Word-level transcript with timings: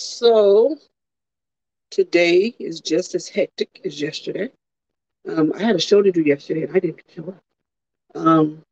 So 0.00 0.78
today 1.90 2.54
is 2.58 2.80
just 2.80 3.14
as 3.14 3.28
hectic 3.28 3.82
as 3.84 4.00
yesterday. 4.00 4.50
Um, 5.28 5.52
I 5.54 5.62
had 5.62 5.76
a 5.76 5.80
show 5.80 6.00
to 6.00 6.10
do 6.10 6.22
yesterday 6.22 6.62
and 6.62 6.74
I 6.74 6.80
didn't 6.80 7.02
show 7.14 7.28
up. 7.28 7.42
Um, 8.14 8.62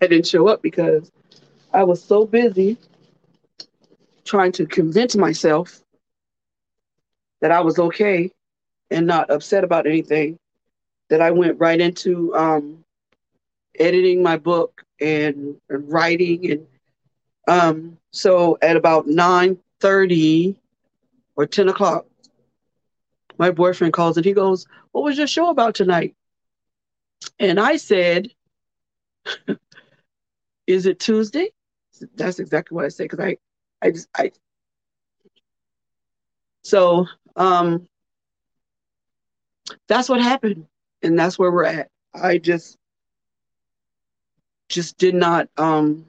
I 0.00 0.06
didn't 0.06 0.28
show 0.28 0.46
up 0.46 0.62
because 0.62 1.10
I 1.72 1.82
was 1.82 2.00
so 2.02 2.24
busy 2.24 2.78
trying 4.24 4.52
to 4.52 4.66
convince 4.66 5.16
myself 5.16 5.82
that 7.40 7.50
I 7.50 7.60
was 7.62 7.80
okay 7.80 8.30
and 8.92 9.08
not 9.08 9.28
upset 9.28 9.64
about 9.64 9.88
anything 9.88 10.38
that 11.10 11.20
I 11.20 11.32
went 11.32 11.58
right 11.58 11.80
into 11.80 12.32
um, 12.36 12.84
editing 13.76 14.22
my 14.22 14.36
book 14.36 14.84
and, 15.00 15.56
and 15.68 15.92
writing 15.92 16.52
and 16.52 16.66
um, 17.48 17.98
so 18.12 18.56
at 18.62 18.76
about 18.76 19.08
9 19.08 19.58
30 19.80 20.56
or 21.36 21.46
10 21.46 21.68
o'clock, 21.68 22.06
my 23.38 23.50
boyfriend 23.50 23.92
calls 23.92 24.16
and 24.16 24.24
he 24.24 24.32
goes, 24.32 24.66
What 24.92 25.04
was 25.04 25.18
your 25.18 25.26
show 25.26 25.50
about 25.50 25.74
tonight? 25.74 26.14
And 27.38 27.60
I 27.60 27.76
said, 27.76 28.30
Is 30.66 30.86
it 30.86 30.98
Tuesday? 30.98 31.50
That's 32.14 32.38
exactly 32.38 32.74
what 32.74 32.84
I 32.84 32.88
said 32.88 33.04
because 33.04 33.20
I, 33.20 33.36
I 33.80 33.90
just, 33.90 34.08
I. 34.16 34.32
So, 36.62 37.06
um, 37.36 37.86
that's 39.88 40.08
what 40.08 40.20
happened, 40.20 40.66
and 41.02 41.18
that's 41.18 41.38
where 41.38 41.50
we're 41.50 41.64
at. 41.64 41.88
I 42.12 42.38
just, 42.38 42.76
just 44.68 44.98
did 44.98 45.14
not, 45.14 45.48
um, 45.56 46.04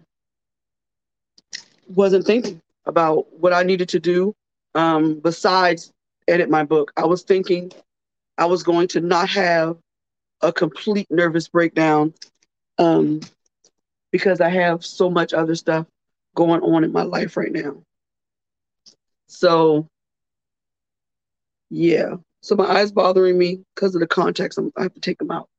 wasn't 1.87 2.25
thinking 2.25 2.61
about 2.85 3.31
what 3.39 3.53
I 3.53 3.63
needed 3.63 3.89
to 3.89 3.99
do 3.99 4.35
um, 4.77 5.19
besides 5.19 5.91
edit 6.27 6.49
my 6.49 6.63
book. 6.63 6.93
I 6.95 7.05
was 7.05 7.23
thinking 7.23 7.71
I 8.37 8.45
was 8.45 8.63
going 8.63 8.87
to 8.89 9.01
not 9.01 9.27
have 9.29 9.77
a 10.41 10.53
complete 10.53 11.07
nervous 11.09 11.47
breakdown 11.47 12.13
um, 12.77 13.21
because 14.11 14.39
I 14.39 14.49
have 14.49 14.85
so 14.85 15.09
much 15.09 15.33
other 15.33 15.55
stuff 15.55 15.87
going 16.35 16.61
on 16.61 16.83
in 16.83 16.91
my 16.91 17.01
life 17.01 17.35
right 17.35 17.51
now. 17.51 17.81
So, 19.25 19.87
yeah. 21.69 22.15
So 22.41 22.55
my 22.55 22.65
eyes 22.65 22.91
bothering 22.91 23.37
me 23.37 23.63
because 23.73 23.95
of 23.95 24.01
the 24.01 24.07
contacts. 24.07 24.57
I'm, 24.57 24.71
I 24.77 24.83
have 24.83 24.93
to 24.93 25.01
take 25.01 25.17
them 25.17 25.31
out. 25.31 25.49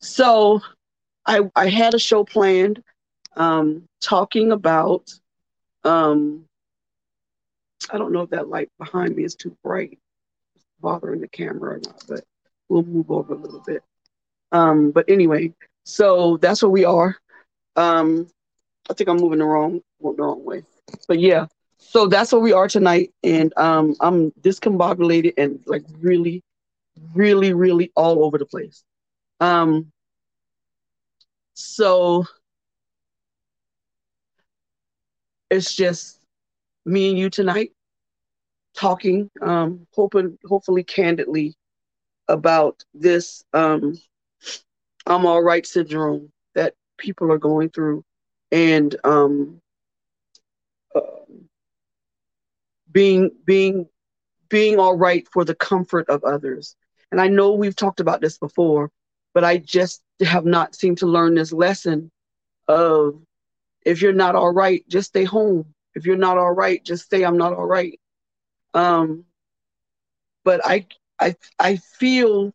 So, 0.00 0.60
I 1.26 1.40
I 1.56 1.70
had 1.70 1.94
a 1.94 1.98
show 1.98 2.24
planned, 2.24 2.82
um, 3.36 3.84
talking 4.02 4.52
about 4.52 5.10
um, 5.82 6.44
I 7.90 7.98
don't 7.98 8.12
know 8.12 8.22
if 8.22 8.30
that 8.30 8.48
light 8.48 8.70
behind 8.78 9.16
me 9.16 9.24
is 9.24 9.34
too 9.34 9.56
bright, 9.62 9.98
it's 10.54 10.64
bothering 10.80 11.20
the 11.20 11.28
camera 11.28 11.74
or 11.74 11.80
not, 11.84 12.04
but 12.08 12.24
we'll 12.68 12.82
move 12.82 13.10
over 13.10 13.34
a 13.34 13.38
little 13.38 13.62
bit. 13.66 13.82
Um, 14.52 14.90
but 14.90 15.04
anyway, 15.08 15.52
so 15.84 16.38
that's 16.38 16.62
where 16.62 16.70
we 16.70 16.84
are. 16.84 17.16
Um, 17.76 18.28
I 18.88 18.94
think 18.94 19.08
I'm 19.08 19.16
moving 19.16 19.38
the 19.38 19.44
wrong 19.44 19.80
the 20.00 20.10
wrong 20.22 20.44
way, 20.44 20.62
but 21.08 21.18
yeah. 21.18 21.46
So 21.78 22.06
that's 22.06 22.32
where 22.32 22.40
we 22.40 22.52
are 22.52 22.68
tonight, 22.68 23.12
and 23.22 23.52
um, 23.58 23.94
I'm 24.00 24.30
discombobulated 24.40 25.34
and 25.36 25.62
like 25.66 25.84
really, 26.00 26.42
really, 27.14 27.52
really 27.52 27.92
all 27.94 28.24
over 28.24 28.38
the 28.38 28.46
place. 28.46 28.82
Um, 29.40 29.92
so 31.54 32.26
it's 35.50 35.74
just 35.74 36.20
me 36.84 37.10
and 37.10 37.18
you 37.18 37.30
tonight 37.30 37.73
talking, 38.76 39.30
um, 39.42 39.86
hoping, 39.94 40.38
hopefully, 40.44 40.84
candidly 40.84 41.54
about 42.28 42.82
this 42.94 43.44
um, 43.52 43.94
I'm 45.06 45.26
all 45.26 45.42
right 45.42 45.66
syndrome 45.66 46.32
that 46.54 46.74
people 46.98 47.30
are 47.30 47.38
going 47.38 47.70
through, 47.70 48.04
and 48.50 48.94
um, 49.04 49.60
uh, 50.94 51.00
being 52.90 53.30
being 53.44 53.86
being 54.48 54.78
all 54.78 54.96
right 54.96 55.26
for 55.32 55.44
the 55.44 55.54
comfort 55.54 56.08
of 56.08 56.24
others. 56.24 56.76
And 57.10 57.20
I 57.20 57.28
know 57.28 57.52
we've 57.52 57.76
talked 57.76 58.00
about 58.00 58.20
this 58.20 58.38
before, 58.38 58.90
but 59.34 59.44
I 59.44 59.58
just 59.58 60.02
have 60.20 60.44
not 60.46 60.74
seemed 60.74 60.98
to 60.98 61.06
learn 61.06 61.34
this 61.34 61.52
lesson 61.52 62.10
of 62.68 63.20
if 63.84 64.00
you're 64.00 64.12
not 64.12 64.34
all 64.34 64.52
right, 64.52 64.84
just 64.88 65.08
stay 65.08 65.24
home. 65.24 65.74
If 65.94 66.06
you're 66.06 66.16
not 66.16 66.38
all 66.38 66.52
right, 66.52 66.82
just 66.84 67.10
say 67.10 67.22
I'm 67.24 67.36
not 67.36 67.52
all 67.52 67.66
right. 67.66 67.98
Um, 68.74 69.24
but 70.44 70.60
I, 70.64 70.86
I, 71.20 71.34
I 71.58 71.76
feel 71.76 72.52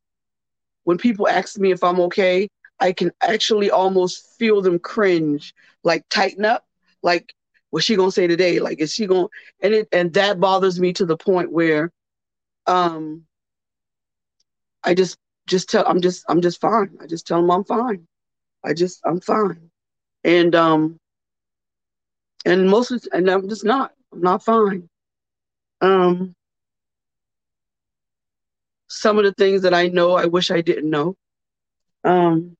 when 0.83 0.97
people 0.97 1.27
ask 1.27 1.59
me 1.59 1.71
if 1.71 1.83
I'm 1.83 1.99
okay, 2.01 2.49
I 2.79 2.93
can 2.93 3.11
actually 3.21 3.71
almost 3.71 4.37
feel 4.37 4.61
them 4.61 4.79
cringe, 4.79 5.53
like 5.83 6.05
tighten 6.09 6.45
up, 6.45 6.65
like 7.03 7.33
what's 7.71 7.85
she 7.85 7.95
gonna 7.95 8.11
say 8.11 8.27
today? 8.27 8.59
Like 8.59 8.79
is 8.81 8.93
she 8.93 9.07
gonna? 9.07 9.27
And 9.61 9.73
it 9.73 9.89
and 9.91 10.13
that 10.13 10.39
bothers 10.39 10.79
me 10.79 10.93
to 10.93 11.05
the 11.05 11.17
point 11.17 11.51
where, 11.51 11.91
um, 12.67 13.25
I 14.83 14.93
just 14.93 15.17
just 15.47 15.69
tell 15.69 15.85
I'm 15.87 16.01
just 16.01 16.25
I'm 16.29 16.41
just 16.41 16.61
fine. 16.61 16.97
I 17.01 17.07
just 17.07 17.27
tell 17.27 17.41
them 17.41 17.51
I'm 17.51 17.63
fine. 17.63 18.07
I 18.63 18.73
just 18.73 19.01
I'm 19.05 19.21
fine, 19.21 19.69
and 20.23 20.55
um, 20.55 20.97
and 22.45 22.69
most 22.69 22.91
and 23.13 23.29
I'm 23.29 23.47
just 23.49 23.65
not. 23.65 23.93
I'm 24.11 24.21
not 24.21 24.43
fine. 24.43 24.89
Um, 25.81 26.35
some 28.87 29.17
of 29.17 29.23
the 29.23 29.33
things 29.33 29.61
that 29.61 29.73
I 29.73 29.87
know, 29.87 30.15
I 30.15 30.25
wish 30.25 30.51
I 30.51 30.61
didn't 30.61 30.89
know. 30.89 31.15
Um, 32.03 32.55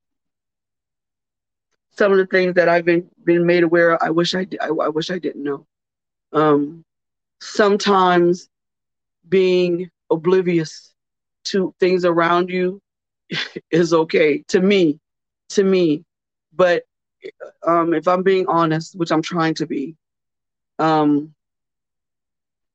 some 1.92 2.12
of 2.12 2.18
the 2.18 2.26
things 2.26 2.54
that 2.54 2.68
I've 2.68 2.84
been 2.84 3.08
been 3.24 3.44
made 3.46 3.62
aware 3.62 3.92
of, 3.92 3.98
I 4.02 4.10
wish 4.10 4.34
I, 4.34 4.46
I, 4.60 4.68
I 4.68 4.88
wish 4.88 5.10
I 5.10 5.18
didn't 5.18 5.44
know. 5.44 5.66
Um, 6.32 6.84
sometimes 7.40 8.48
being 9.28 9.90
oblivious 10.10 10.94
to 11.44 11.74
things 11.80 12.04
around 12.04 12.50
you 12.50 12.80
is 13.70 13.92
okay 13.92 14.44
to 14.48 14.60
me, 14.60 14.98
to 15.50 15.64
me. 15.64 16.04
But 16.54 16.84
um, 17.66 17.94
if 17.94 18.08
I'm 18.08 18.22
being 18.22 18.46
honest, 18.46 18.96
which 18.96 19.12
I'm 19.12 19.22
trying 19.22 19.54
to 19.54 19.66
be, 19.66 19.96
um, 20.78 21.34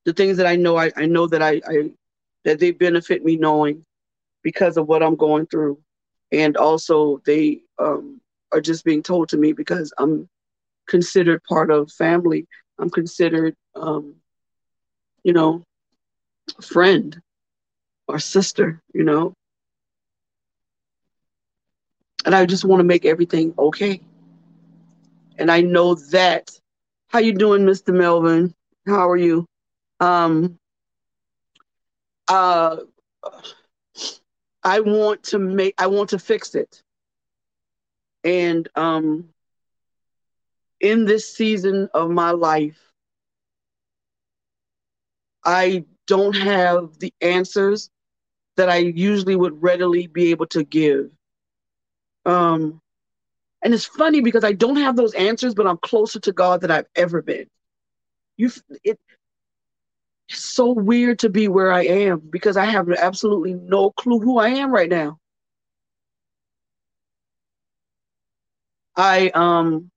the 0.06 0.14
things 0.14 0.38
that 0.38 0.46
I 0.48 0.56
know, 0.56 0.78
I, 0.78 0.92
I 0.96 1.06
know 1.06 1.28
that 1.28 1.42
I, 1.42 1.62
I 1.68 1.92
that 2.46 2.60
they 2.60 2.72
benefit 2.72 3.26
me 3.26 3.36
knowing 3.36 3.84
because 4.44 4.78
of 4.78 4.88
what 4.88 5.04
I'm 5.04 5.16
going 5.16 5.48
through, 5.48 5.80
and 6.32 6.56
also 6.58 7.22
they 7.26 7.62
um, 7.80 8.22
are 8.54 8.62
just 8.62 8.86
being 8.86 9.02
told 9.04 9.30
to 9.30 9.38
me 9.38 9.52
because 9.54 9.92
I'm 9.98 10.30
considered 10.88 11.44
part 11.44 11.72
of 11.72 11.92
family. 11.92 12.48
I'm 12.80 12.90
considered, 12.90 13.56
um, 13.76 14.16
you 15.24 15.34
know, 15.34 15.64
friend 16.62 17.20
or 18.08 18.20
sister. 18.20 18.82
You 18.94 19.04
know, 19.04 19.34
and 22.26 22.36
I 22.36 22.46
just 22.46 22.66
want 22.66 22.80
to 22.80 22.86
make 22.86 23.06
everything 23.06 23.54
okay. 23.58 24.02
And 25.38 25.52
I 25.52 25.62
know 25.62 25.96
that. 26.12 26.52
How 27.08 27.20
you 27.20 27.34
doing, 27.34 27.66
Mr. 27.66 27.94
Melvin? 27.94 28.54
How 28.88 29.10
are 29.10 29.18
you? 29.18 29.46
Um, 30.00 30.60
uh, 32.28 32.78
I 34.64 34.80
want 34.80 35.24
to 35.26 35.40
make. 35.40 35.76
I 35.78 35.88
want 35.88 36.10
to 36.10 36.20
fix 36.20 36.56
it. 36.56 36.82
And 38.24 38.68
um, 38.76 39.30
in 40.80 41.06
this 41.06 41.32
season 41.36 41.90
of 41.94 42.10
my 42.10 42.32
life, 42.32 42.92
I 45.44 45.86
don't 46.08 46.36
have 46.36 46.98
the 47.00 47.14
answers 47.22 47.90
that 48.58 48.70
I 48.70 48.78
usually 48.78 49.36
would 49.36 49.62
readily 49.62 50.08
be 50.08 50.32
able 50.32 50.48
to 50.48 50.64
give. 50.64 51.12
Um, 52.26 52.82
and 53.62 53.74
it's 53.74 53.86
funny 53.86 54.22
because 54.22 54.44
I 54.44 54.54
don't 54.54 54.78
have 54.78 54.96
those 54.96 55.14
answers, 55.14 55.54
but 55.54 55.68
I'm 55.68 55.78
closer 55.78 56.20
to 56.22 56.32
God 56.32 56.62
than 56.62 56.72
I've 56.72 56.88
ever 56.96 57.22
been. 57.22 57.48
You, 58.38 58.52
it, 58.84 59.00
it's 60.30 60.44
so 60.44 60.72
weird 60.72 61.20
to 61.20 61.30
be 61.30 61.48
where 61.48 61.72
I 61.72 61.84
am 61.84 62.20
because 62.30 62.58
I 62.58 62.66
have 62.66 62.90
absolutely 62.92 63.54
no 63.54 63.92
clue 63.92 64.20
who 64.20 64.40
I 64.40 64.50
am 64.50 64.72
right 64.72 64.90
now. 64.90 65.20
I 68.96 69.30
um 69.34 69.92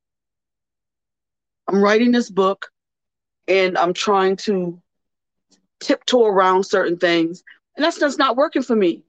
I'm 1.69 1.83
writing 1.83 2.13
this 2.13 2.31
book 2.31 2.71
and 3.47 3.79
I'm 3.79 3.93
trying 3.93 4.37
to 4.37 4.81
tiptoe 5.81 6.27
around 6.27 6.65
certain 6.65 6.99
things 6.99 7.43
and 7.77 7.85
that's 7.85 7.99
just 7.99 8.19
not 8.19 8.37
working 8.37 8.63
for 8.63 8.75
me. 8.77 9.05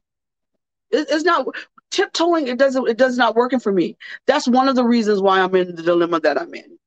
It, 0.91 1.07
it's 1.09 1.23
not 1.23 1.47
tiptoeing 1.91 2.47
it 2.47 2.57
doesn't 2.57 2.87
it 2.87 2.97
does 2.97 3.17
not 3.17 3.35
working 3.35 3.59
for 3.59 3.71
me 3.71 3.97
that's 4.27 4.47
one 4.47 4.69
of 4.69 4.75
the 4.75 4.83
reasons 4.83 5.21
why 5.21 5.39
i'm 5.39 5.55
in 5.55 5.75
the 5.75 5.81
dilemma 5.81 6.19
that 6.19 6.39
i'm 6.39 6.53
in 6.53 6.77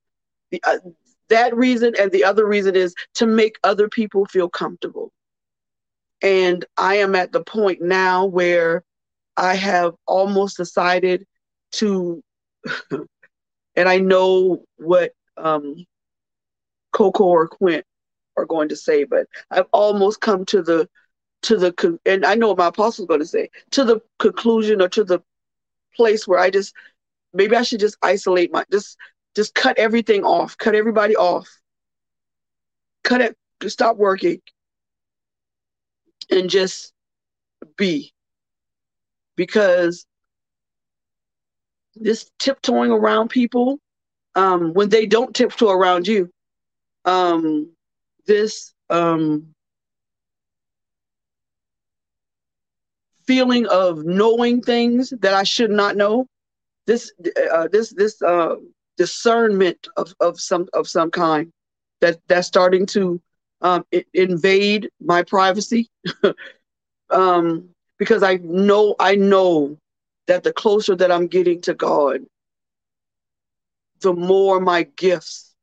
uh, 0.65 0.79
that 1.33 1.57
reason 1.57 1.95
and 1.99 2.13
the 2.13 2.25
other 2.25 2.47
reason 2.47 2.77
is 2.77 2.95
to 3.15 3.27
make 3.27 3.57
other 3.65 3.89
people 3.89 4.27
feel 4.27 4.49
comfortable. 4.49 5.13
And 6.23 6.65
I 6.77 6.97
am 6.97 7.15
at 7.15 7.33
the 7.33 7.43
point 7.43 7.83
now 7.83 8.27
where 8.27 8.85
I 9.37 9.55
have 9.55 9.95
almost 10.07 10.57
decided 10.57 11.27
to, 11.73 12.23
and 12.91 13.89
I 13.89 13.99
know 13.99 14.65
what 14.77 15.13
um, 15.37 15.85
Coco 16.93 17.25
or 17.25 17.49
Quint 17.49 17.85
are 18.37 18.45
going 18.45 18.69
to 18.69 18.77
say, 18.77 19.05
but 19.05 19.27
I've 19.51 19.67
almost 19.73 20.21
come 20.21 20.45
to 20.47 20.63
the 20.63 20.89
to 21.43 21.57
the 21.57 21.99
and 22.07 22.25
I 22.25 22.37
know 22.37 22.49
what 22.49 22.59
my 22.59 22.69
apostle's 22.69 23.09
going 23.09 23.21
to 23.21 23.27
say 23.27 23.51
to 23.73 23.85
the 23.85 24.01
conclusion 24.21 24.81
or 24.81 24.89
to 24.91 25.03
the 25.03 25.21
place 25.97 26.29
where 26.29 26.39
I 26.39 26.51
just 26.51 26.73
maybe 27.33 27.57
I 27.57 27.63
should 27.63 27.81
just 27.81 27.97
isolate 28.03 28.53
my 28.53 28.65
just 28.71 28.97
just 29.35 29.55
cut 29.55 29.79
everything 29.79 30.25
off, 30.25 30.57
cut 30.59 30.75
everybody 30.75 31.17
off, 31.17 31.49
cut 33.05 33.21
it, 33.21 33.37
stop 33.69 33.97
working, 33.97 34.41
and 36.31 36.51
just 36.51 36.93
be. 37.77 38.13
Because 39.37 40.07
this 41.95 42.31
tiptoeing 42.39 42.91
around 42.91 43.29
people, 43.29 43.79
um, 44.35 44.73
when 44.75 44.89
they 44.89 45.07
don't 45.07 45.35
tiptoe 45.35 45.71
around 45.71 46.07
you, 46.07 46.31
um, 47.05 47.71
this 48.27 48.73
um, 48.91 49.55
feeling 53.27 53.67
of 53.67 54.05
knowing 54.05 54.61
things 54.61 55.13
that 55.21 55.35
I 55.35 55.43
should 55.43 55.71
not 55.71 55.97
know, 55.97 56.27
this 56.87 57.13
uh, 57.53 57.69
this 57.71 57.93
this 57.95 58.21
uh, 58.23 58.57
discernment 58.97 59.89
of, 59.97 60.15
of 60.21 60.41
some 60.41 60.69
of 60.73 60.89
some 60.89 61.11
kind 61.11 61.53
that 62.01 62.19
that's 62.29 62.49
starting 62.49 62.87
to 62.87 63.21
um, 63.63 63.85
invade 64.15 64.91
my 65.01 65.23
privacy 65.23 65.89
um, 67.11 67.69
because 67.99 68.23
I 68.23 68.37
know 68.43 68.95
I 68.99 69.15
know 69.15 69.77
that 70.27 70.43
the 70.43 70.53
closer 70.53 70.97
that 70.97 71.13
I'm 71.13 71.27
getting 71.27 71.61
to 71.63 71.75
God, 71.75 72.21
the 74.01 74.13
more 74.13 74.61
my 74.61 74.85
gifts 74.97 75.55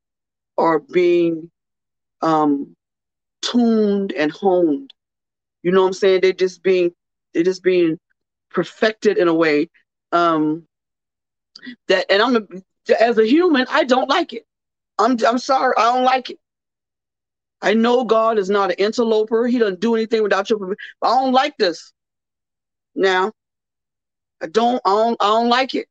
are 0.58 0.80
being 0.80 1.50
um, 2.22 2.76
tuned 3.42 4.12
and 4.14 4.32
honed. 4.32 4.94
You 5.64 5.72
know 5.72 5.82
what 5.82 5.88
I'm 5.88 5.94
saying? 5.94 6.22
They're 6.22 6.34
just 6.34 6.64
being 6.64 6.92
they're 7.34 7.44
just 7.44 7.64
being 7.64 8.00
perfected 8.50 9.18
in 9.18 9.28
a 9.28 9.34
way 9.34 9.70
um, 10.12 10.66
that, 11.88 12.06
and 12.10 12.22
I'm 12.22 12.48
as 12.90 13.18
a 13.18 13.28
human, 13.28 13.66
I 13.70 13.84
don't 13.84 14.10
like 14.10 14.34
it. 14.34 14.46
I'm 14.98 15.18
I'm 15.26 15.38
sorry, 15.38 15.74
I 15.78 15.94
don't 15.94 16.04
like 16.04 16.30
it. 16.30 16.40
I 17.62 17.74
know 17.74 18.04
God 18.04 18.38
is 18.38 18.50
not 18.50 18.72
an 18.72 18.78
interloper. 18.78 19.48
He 19.48 19.58
doesn't 19.58 19.82
do 19.82 19.96
anything 19.96 20.24
without 20.24 20.50
your 20.50 20.60
permission. 20.60 20.78
I 21.02 21.08
don't 21.16 21.34
like 21.34 21.58
this. 21.58 21.92
Now, 22.96 23.34
I 24.42 24.48
don't, 24.48 24.82
I 24.86 24.90
don't, 24.90 25.18
I 25.22 25.28
don't 25.28 25.50
like 25.50 25.76
it. 25.76 25.88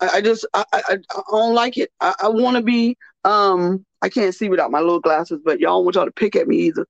I, 0.00 0.08
I 0.14 0.20
just, 0.20 0.46
I, 0.54 0.64
I, 0.72 0.82
I, 0.88 1.22
don't 1.30 1.54
like 1.54 1.76
it. 1.76 1.90
I, 2.00 2.14
I 2.22 2.28
want 2.28 2.56
to 2.56 2.62
be. 2.62 2.96
Um, 3.24 3.84
I 4.00 4.08
can't 4.08 4.34
see 4.34 4.48
without 4.48 4.70
my 4.70 4.80
little 4.80 5.00
glasses, 5.00 5.40
but 5.44 5.60
y'all 5.60 5.84
want 5.84 5.96
y'all 5.96 6.04
to 6.04 6.12
pick 6.12 6.36
at 6.36 6.48
me 6.48 6.56
either. 6.58 6.86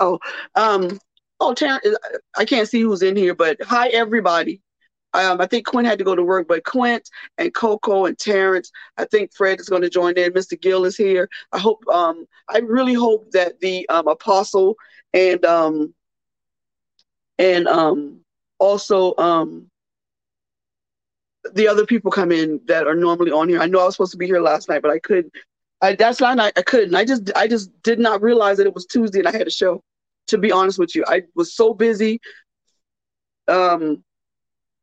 Oh, 0.00 0.18
um, 0.54 0.98
oh, 1.40 1.52
Terrence, 1.54 1.84
I 2.36 2.44
can't 2.44 2.68
see 2.68 2.80
who's 2.80 3.02
in 3.02 3.16
here, 3.16 3.34
but 3.34 3.60
hi 3.62 3.88
everybody. 3.88 4.60
Um, 5.18 5.40
I 5.40 5.46
think 5.46 5.66
Quinn 5.66 5.84
had 5.84 5.98
to 5.98 6.04
go 6.04 6.14
to 6.14 6.22
work, 6.22 6.46
but 6.48 6.64
Quint 6.64 7.10
and 7.38 7.52
Coco 7.52 8.06
and 8.06 8.16
Terrence, 8.18 8.70
I 8.96 9.04
think 9.04 9.34
Fred 9.34 9.58
is 9.58 9.68
going 9.68 9.82
to 9.82 9.90
join 9.90 10.16
in. 10.16 10.32
Mr. 10.32 10.60
Gill 10.60 10.84
is 10.84 10.96
here. 10.96 11.28
I 11.52 11.58
hope, 11.58 11.82
um, 11.88 12.26
I 12.48 12.58
really 12.58 12.94
hope 12.94 13.30
that 13.32 13.60
the 13.60 13.88
um, 13.88 14.06
apostle 14.06 14.76
and 15.12 15.44
um, 15.44 15.94
and 17.38 17.66
um, 17.66 18.20
also 18.58 19.14
um, 19.16 19.68
the 21.54 21.68
other 21.68 21.86
people 21.86 22.10
come 22.10 22.32
in 22.32 22.60
that 22.66 22.86
are 22.86 22.94
normally 22.94 23.30
on 23.30 23.48
here. 23.48 23.60
I 23.60 23.66
know 23.66 23.80
I 23.80 23.84
was 23.86 23.94
supposed 23.94 24.12
to 24.12 24.18
be 24.18 24.26
here 24.26 24.40
last 24.40 24.68
night, 24.68 24.82
but 24.82 24.90
I 24.90 24.98
couldn't. 24.98 25.32
I, 25.80 25.94
that's 25.94 26.20
not 26.20 26.38
I, 26.38 26.52
I 26.56 26.62
couldn't. 26.62 26.94
I 26.94 27.04
just 27.04 27.30
I 27.36 27.46
just 27.46 27.70
did 27.82 27.98
not 27.98 28.22
realize 28.22 28.56
that 28.58 28.66
it 28.66 28.74
was 28.74 28.86
Tuesday 28.86 29.20
and 29.20 29.28
I 29.28 29.32
had 29.32 29.46
a 29.46 29.50
show. 29.50 29.82
To 30.28 30.38
be 30.38 30.52
honest 30.52 30.78
with 30.78 30.94
you, 30.94 31.04
I 31.08 31.22
was 31.34 31.54
so 31.54 31.72
busy 31.72 32.20
um, 33.48 34.04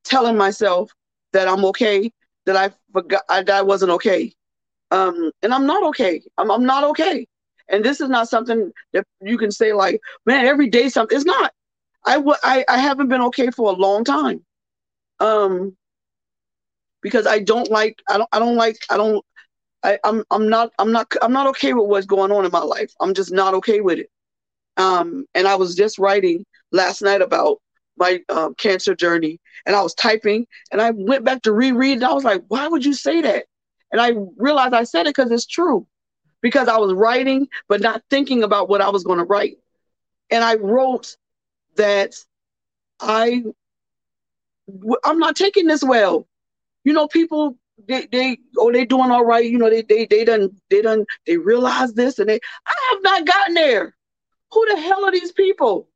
telling 0.05 0.37
myself 0.37 0.91
that 1.33 1.47
I'm 1.49 1.65
okay 1.67 2.11
that 2.47 2.57
I 2.57 2.71
forgot 2.93 3.23
I, 3.29 3.43
I 3.51 3.63
wasn't 3.63 3.91
okay. 3.93 4.33
Um, 4.91 5.31
and 5.43 5.53
I'm 5.53 5.65
not 5.65 5.83
okay. 5.89 6.21
I'm, 6.37 6.51
I'm 6.51 6.65
not 6.65 6.83
okay. 6.85 7.27
And 7.69 7.83
this 7.85 8.01
is 8.01 8.09
not 8.09 8.29
something 8.29 8.71
that 8.93 9.05
you 9.21 9.37
can 9.37 9.51
say 9.51 9.73
like, 9.73 9.99
man, 10.25 10.45
every 10.45 10.69
day 10.69 10.89
something. 10.89 11.15
It's 11.15 11.25
not. 11.25 11.53
I, 12.05 12.15
w- 12.15 12.37
I, 12.43 12.65
I 12.69 12.79
haven't 12.79 13.09
been 13.09 13.21
okay 13.23 13.51
for 13.51 13.69
a 13.71 13.75
long 13.75 14.03
time. 14.05 14.45
Um, 15.19 15.77
because 17.01 17.27
I 17.27 17.39
don't 17.39 17.69
like 17.69 18.01
I 18.09 18.17
don't 18.17 18.29
I 18.31 18.39
don't 18.39 18.55
like 18.55 18.77
I 18.89 18.97
don't 18.97 19.23
I, 19.83 19.99
I'm 20.03 20.23
I'm 20.31 20.49
not 20.49 20.71
I'm 20.79 20.91
not 20.91 21.11
I'm 21.21 21.33
not 21.33 21.47
okay 21.49 21.73
with 21.73 21.87
what's 21.89 22.05
going 22.05 22.31
on 22.31 22.45
in 22.45 22.51
my 22.51 22.61
life. 22.61 22.93
I'm 23.01 23.13
just 23.13 23.31
not 23.33 23.53
okay 23.55 23.81
with 23.81 23.99
it. 23.99 24.09
Um, 24.77 25.25
and 25.35 25.47
I 25.47 25.55
was 25.55 25.75
just 25.75 25.99
writing 25.99 26.45
last 26.71 27.01
night 27.01 27.21
about 27.21 27.59
my 27.97 28.21
um, 28.29 28.55
cancer 28.55 28.95
journey, 28.95 29.39
and 29.65 29.75
I 29.75 29.81
was 29.81 29.93
typing, 29.93 30.47
and 30.71 30.81
I 30.81 30.91
went 30.91 31.23
back 31.23 31.41
to 31.43 31.51
reread, 31.51 31.97
and 31.97 32.05
I 32.05 32.13
was 32.13 32.23
like, 32.23 32.43
"Why 32.47 32.67
would 32.67 32.85
you 32.85 32.93
say 32.93 33.21
that?" 33.21 33.45
And 33.91 34.01
I 34.01 34.13
realized 34.37 34.73
I 34.73 34.83
said 34.83 35.07
it 35.07 35.15
because 35.15 35.31
it's 35.31 35.45
true, 35.45 35.87
because 36.41 36.67
I 36.67 36.77
was 36.77 36.93
writing 36.93 37.47
but 37.67 37.81
not 37.81 38.03
thinking 38.09 38.43
about 38.43 38.69
what 38.69 38.81
I 38.81 38.89
was 38.89 39.03
going 39.03 39.19
to 39.19 39.25
write, 39.25 39.57
and 40.31 40.43
I 40.43 40.55
wrote 40.55 41.15
that 41.75 42.15
I 42.99 43.43
I'm 45.03 45.19
not 45.19 45.35
taking 45.35 45.67
this 45.67 45.83
well. 45.83 46.27
You 46.83 46.93
know, 46.93 47.07
people 47.07 47.57
they 47.87 48.07
they 48.11 48.37
oh 48.57 48.71
they 48.71 48.85
doing 48.85 49.11
all 49.11 49.25
right. 49.25 49.45
You 49.45 49.57
know, 49.57 49.69
they 49.69 49.81
they 49.81 50.05
they 50.05 50.25
done 50.25 50.49
they 50.69 50.81
done 50.81 51.05
they 51.25 51.37
realize 51.37 51.93
this 51.93 52.19
and 52.19 52.29
they 52.29 52.39
I 52.65 52.73
have 52.93 53.03
not 53.03 53.25
gotten 53.25 53.53
there. 53.55 53.95
Who 54.51 54.65
the 54.69 54.79
hell 54.79 55.05
are 55.05 55.11
these 55.11 55.31
people? 55.31 55.89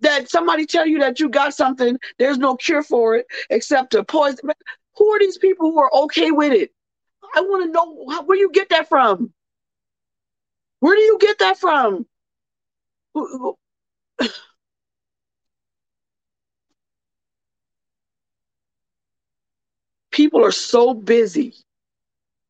That 0.00 0.30
somebody 0.30 0.66
tell 0.66 0.86
you 0.86 0.98
that 1.00 1.20
you 1.20 1.28
got 1.28 1.54
something, 1.54 1.98
there's 2.18 2.38
no 2.38 2.56
cure 2.56 2.82
for 2.82 3.16
it 3.16 3.26
except 3.50 3.94
a 3.94 4.02
poison. 4.02 4.50
Who 4.96 5.08
are 5.08 5.18
these 5.18 5.38
people 5.38 5.70
who 5.70 5.78
are 5.80 5.94
okay 6.04 6.30
with 6.30 6.52
it? 6.52 6.72
I 7.34 7.42
want 7.42 7.66
to 7.66 7.72
know 7.72 8.22
where 8.24 8.38
you 8.38 8.50
get 8.52 8.70
that 8.70 8.88
from. 8.88 9.32
Where 10.80 10.96
do 10.96 11.02
you 11.02 11.18
get 11.20 11.38
that 11.38 11.58
from? 11.58 12.06
People 20.10 20.44
are 20.44 20.52
so 20.52 20.92
busy 20.94 21.54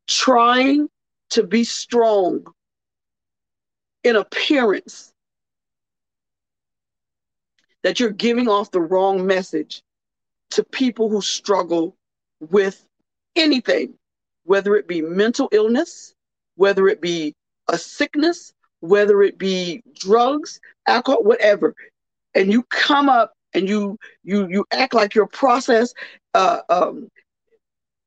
trying 0.07 0.88
to 1.30 1.42
be 1.42 1.64
strong 1.64 2.47
in 4.02 4.16
appearance 4.16 5.10
that 7.83 8.01
you're 8.01 8.11
giving 8.11 8.49
off 8.49 8.71
the 8.71 8.81
wrong 8.81 9.27
message 9.27 9.83
to 10.51 10.65
people 10.65 11.09
who 11.09 11.21
struggle 11.21 11.97
with 12.41 12.85
anything, 13.37 13.95
whether 14.45 14.77
it 14.77 14.89
be 14.89 15.01
mental 15.01 15.49
illness, 15.53 16.15
whether 16.57 16.89
it 16.89 17.01
be 17.01 17.35
a 17.69 17.79
sickness, 17.79 18.53
whether 18.81 19.23
it 19.23 19.39
be 19.39 19.83
drugs, 19.95 20.61
alcohol, 20.87 21.23
whatever. 21.23 21.75
And 22.35 22.53
you 22.53 22.63
come 22.65 23.09
up 23.09 23.33
and 23.55 23.69
you 23.69 23.99
you 24.25 24.49
you 24.49 24.65
act 24.73 24.95
like 24.95 25.15
your 25.15 25.27
process 25.27 25.93
uh, 26.35 26.61
um, 26.69 27.09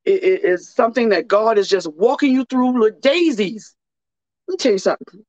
is 0.06 0.70
something 0.70 1.10
that 1.10 1.28
God 1.28 1.58
is 1.58 1.70
just 1.70 1.92
walking 1.94 2.34
you 2.34 2.46
through 2.46 2.80
with 2.80 3.02
daisies. 3.02 3.76
Let 4.48 4.54
me 4.54 4.58
tell 4.58 4.72
you 4.74 4.78
something 4.78 5.26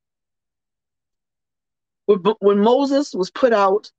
when 2.06 2.58
Moses 2.58 3.14
was 3.14 3.30
put 3.30 3.52
out 3.52 3.90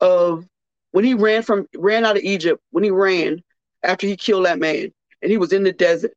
of 0.00 0.46
when 0.92 1.04
he 1.04 1.14
ran 1.14 1.42
from 1.42 1.66
ran 1.76 2.04
out 2.04 2.16
of 2.16 2.22
Egypt, 2.22 2.62
when 2.70 2.84
he 2.84 2.90
ran 2.90 3.42
after 3.82 4.06
he 4.06 4.16
killed 4.16 4.46
that 4.46 4.58
man, 4.58 4.92
and 5.22 5.30
he 5.30 5.38
was 5.38 5.52
in 5.52 5.62
the 5.62 5.72
desert, 5.72 6.12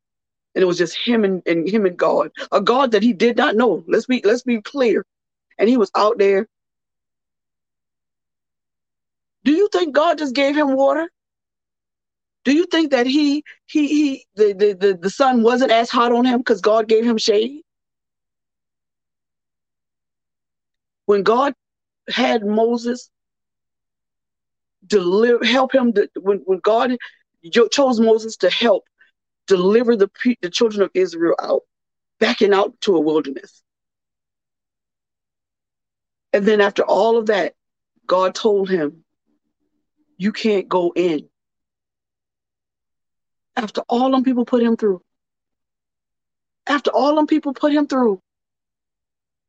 and 0.55 0.63
it 0.63 0.65
was 0.65 0.77
just 0.77 0.97
him 0.97 1.23
and, 1.23 1.41
and 1.45 1.67
him 1.67 1.85
and 1.85 1.97
God, 1.97 2.31
a 2.51 2.61
God 2.61 2.91
that 2.91 3.03
he 3.03 3.13
did 3.13 3.37
not 3.37 3.55
know. 3.55 3.83
Let's 3.87 4.05
be 4.05 4.21
let's 4.23 4.43
be 4.43 4.61
clear, 4.61 5.05
and 5.57 5.69
he 5.69 5.77
was 5.77 5.91
out 5.95 6.17
there. 6.17 6.47
Do 9.43 9.51
you 9.51 9.69
think 9.71 9.93
God 9.93 10.17
just 10.17 10.35
gave 10.35 10.55
him 10.55 10.75
water? 10.75 11.09
Do 12.45 12.53
you 12.53 12.65
think 12.65 12.91
that 12.91 13.07
he 13.07 13.43
he 13.65 13.87
he 13.87 14.25
the 14.35 14.53
the 14.53 14.73
the, 14.73 14.97
the 15.01 15.09
sun 15.09 15.43
wasn't 15.43 15.71
as 15.71 15.89
hot 15.89 16.11
on 16.11 16.25
him 16.25 16.39
because 16.39 16.61
God 16.61 16.87
gave 16.87 17.05
him 17.05 17.17
shade? 17.17 17.61
when 21.05 21.23
God 21.23 21.53
had 22.09 22.45
Moses 22.45 23.09
deliver, 24.87 25.43
help 25.45 25.73
him, 25.73 25.93
to, 25.93 26.09
when, 26.19 26.39
when 26.45 26.59
God 26.59 26.97
chose 27.71 27.99
Moses 27.99 28.37
to 28.37 28.49
help 28.49 28.85
deliver 29.47 29.95
the, 29.95 30.09
the 30.41 30.49
children 30.49 30.83
of 30.83 30.91
Israel 30.93 31.35
out, 31.41 31.61
backing 32.19 32.53
out 32.53 32.79
to 32.81 32.95
a 32.95 32.99
wilderness. 32.99 33.61
And 36.31 36.45
then 36.45 36.61
after 36.61 36.83
all 36.83 37.17
of 37.17 37.27
that, 37.27 37.53
God 38.07 38.35
told 38.35 38.69
him, 38.69 39.03
You 40.17 40.31
can't 40.31 40.67
go 40.67 40.91
in. 40.95 41.29
After 43.55 43.81
all 43.87 44.11
them 44.11 44.23
people 44.23 44.45
put 44.45 44.63
him 44.63 44.75
through. 44.75 45.01
After 46.65 46.91
all 46.91 47.15
them 47.15 47.27
people 47.27 47.53
put 47.53 47.71
him 47.71 47.87
through. 47.87 48.19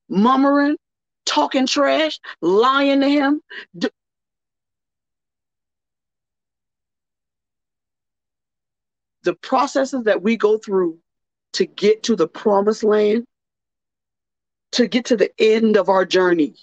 Murmuring, 0.09 0.77
talking 1.25 1.67
trash, 1.67 2.21
lying 2.43 3.01
to 3.01 3.09
him. 3.09 3.41
The 9.25 9.35
processes 9.35 10.05
that 10.05 10.23
we 10.23 10.37
go 10.37 10.59
through 10.59 10.99
to 11.55 11.67
get 11.67 12.05
to 12.05 12.17
the 12.17 12.29
promised 12.29 12.85
land, 12.85 13.25
to 14.73 14.87
get 14.87 15.07
to 15.07 15.17
the 15.17 15.31
end 15.39 15.77
of 15.77 15.89
our 15.89 16.05
journey, 16.05 16.55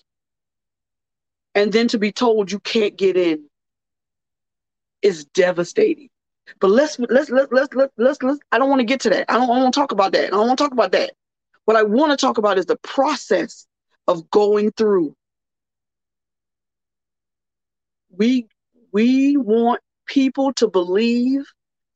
and 1.56 1.74
then 1.74 1.88
to 1.90 1.98
be 1.98 2.12
told 2.12 2.52
you 2.52 2.60
can't 2.60 2.98
get 2.98 3.18
in 3.18 3.46
is 5.02 5.26
devastating. 5.26 6.10
But 6.60 6.70
let's 6.70 7.00
let's 7.00 7.30
let's 7.30 7.52
let's 7.52 7.74
let's 7.74 7.94
let's, 7.98 8.24
let's 8.24 8.40
I 8.52 8.60
don't 8.60 8.70
want 8.70 8.80
to 8.80 8.86
get 8.86 9.02
to 9.02 9.10
that. 9.12 9.26
I 9.30 9.34
don't, 9.34 9.44
I 9.44 9.54
don't 9.54 9.64
want 9.64 9.74
to 9.74 9.80
talk 9.80 9.92
about 9.92 10.12
that. 10.14 10.28
I 10.28 10.30
don't 10.30 10.48
want 10.48 10.58
to 10.58 10.64
talk 10.64 10.74
about 10.74 10.92
that. 10.92 11.14
What 11.66 11.78
I 11.78 11.84
want 11.84 12.12
to 12.12 12.18
talk 12.18 12.38
about 12.38 12.58
is 12.58 12.66
the 12.66 12.78
process 12.78 13.66
of 14.08 14.30
going 14.30 14.72
through. 14.72 15.16
We 18.10 18.48
we 18.92 19.38
want 19.38 19.82
people 20.06 20.54
to 20.54 20.68
believe 20.68 21.46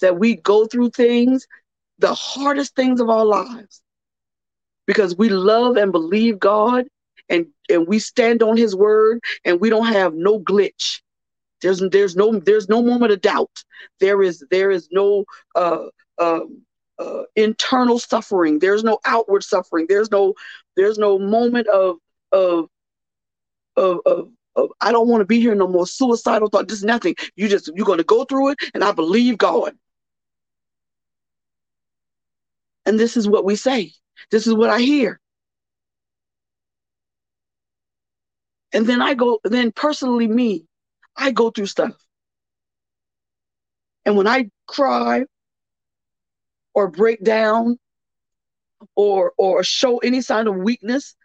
that 0.01 0.17
we 0.17 0.35
go 0.35 0.65
through 0.65 0.91
things, 0.91 1.47
the 1.99 2.13
hardest 2.13 2.75
things 2.75 2.99
of 2.99 3.09
our 3.09 3.25
lives, 3.25 3.81
because 4.85 5.17
we 5.17 5.29
love 5.29 5.77
and 5.77 5.91
believe 5.91 6.39
God 6.39 6.85
and, 7.29 7.47
and 7.69 7.87
we 7.87 7.99
stand 7.99 8.43
on 8.43 8.57
his 8.57 8.75
word 8.75 9.19
and 9.43 9.59
we 9.59 9.69
don't 9.69 9.87
have 9.87 10.13
no 10.13 10.39
glitch. 10.39 11.01
There's 11.61 11.81
there's 11.91 12.15
no 12.15 12.39
there's 12.39 12.69
no 12.69 12.83
moment 12.83 13.11
of 13.11 13.21
doubt. 13.21 13.63
There 13.99 14.21
is 14.21 14.45
there 14.51 14.71
is 14.71 14.89
no 14.91 15.25
uh, 15.55 15.85
uh, 16.19 16.41
uh, 16.99 17.23
internal 17.35 17.97
suffering. 17.97 18.59
There's 18.59 18.83
no 18.83 18.99
outward 19.05 19.43
suffering. 19.43 19.85
There's 19.89 20.11
no 20.11 20.33
there's 20.75 20.97
no 20.97 21.17
moment 21.17 21.67
of 21.67 21.97
of 22.31 22.67
of, 23.77 23.99
of 24.05 24.29
of 24.55 24.69
I 24.81 24.91
don't 24.91 25.07
want 25.07 25.21
to 25.21 25.25
be 25.25 25.39
here 25.39 25.55
no 25.55 25.67
more. 25.67 25.87
Suicidal 25.87 26.49
thought. 26.49 26.69
Just 26.69 26.83
nothing. 26.83 27.15
You 27.35 27.47
just 27.47 27.71
you're 27.75 27.85
going 27.85 27.97
to 27.97 28.03
go 28.03 28.25
through 28.25 28.49
it, 28.49 28.59
and 28.73 28.83
I 28.83 28.91
believe 28.91 29.37
God. 29.37 29.73
And 32.85 32.99
this 32.99 33.17
is 33.17 33.27
what 33.27 33.45
we 33.45 33.55
say. 33.55 33.93
This 34.31 34.47
is 34.47 34.53
what 34.53 34.69
I 34.69 34.79
hear. 34.79 35.19
And 38.73 38.85
then 38.85 39.01
I 39.01 39.13
go, 39.13 39.39
then 39.43 39.71
personally, 39.71 40.27
me, 40.27 40.65
I 41.15 41.31
go 41.31 41.49
through 41.49 41.67
stuff. 41.67 41.93
And 44.05 44.15
when 44.17 44.27
I 44.27 44.49
cry 44.67 45.25
or 46.73 46.89
break 46.89 47.23
down 47.23 47.79
or 48.95 49.33
or 49.37 49.63
show 49.63 49.97
any 49.99 50.21
sign 50.21 50.47
of 50.47 50.55
weakness, 50.55 51.15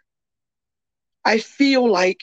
I 1.25 1.39
feel 1.39 1.89
like 1.89 2.21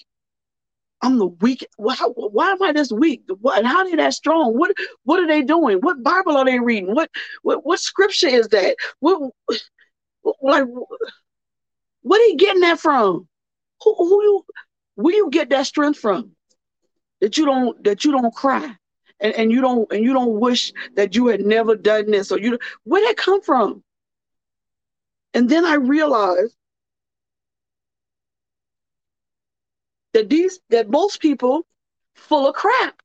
I'm 1.01 1.19
the 1.19 1.27
weak. 1.27 1.67
Why, 1.77 1.95
why 1.95 2.51
am 2.51 2.63
I 2.63 2.73
this 2.73 2.91
weak? 2.91 3.23
What? 3.41 3.65
How 3.65 3.79
are 3.79 3.91
they 3.91 3.97
that 3.97 4.15
strong? 4.15 4.57
What? 4.57 4.73
What 5.05 5.21
are 5.21 5.27
they 5.27 5.43
doing? 5.43 5.79
What 5.79 6.03
Bible 6.03 6.37
are 6.37 6.45
they 6.45 6.59
reading? 6.59 6.95
What? 6.95 7.11
What, 7.43 7.65
what 7.65 7.81
scripture 7.81 8.29
is 8.29 8.49
that? 8.49 8.77
What? 9.01 9.33
Like, 10.43 10.65
what 12.03 12.21
are 12.21 12.25
you 12.25 12.37
getting 12.37 12.63
that 12.63 12.81
from? 12.81 13.29
Who, 13.83 13.95
who 13.95 14.23
you? 14.23 14.45
Where 14.97 15.15
you 15.15 15.31
get 15.31 15.51
that 15.51 15.67
strength 15.67 16.01
from? 16.01 16.33
That 17.21 17.39
you 17.39 17.45
don't. 17.45 17.83
That 17.85 18.05
you 18.05 18.11
don't 18.11 18.35
cry, 18.35 18.75
and, 19.21 19.35
and 19.35 19.53
you 19.53 19.61
don't. 19.61 19.91
And 19.93 20.03
you 20.05 20.13
don't 20.13 20.41
wish 20.41 20.73
that 20.97 21.15
you 21.15 21.29
had 21.29 21.43
never 21.43 21.77
done 21.77 22.11
this, 22.11 22.33
or 22.33 22.41
you. 22.41 22.59
Where 22.83 23.07
that 23.07 23.17
come 23.17 23.41
from? 23.41 23.85
And 25.35 25.49
then 25.49 25.65
I 25.65 25.75
realized 25.75 26.57
that 30.19 30.29
these 30.29 30.59
that 30.71 30.91
most 30.91 31.21
people 31.21 31.65
full 32.17 32.49
of 32.49 32.55
crap. 32.55 33.01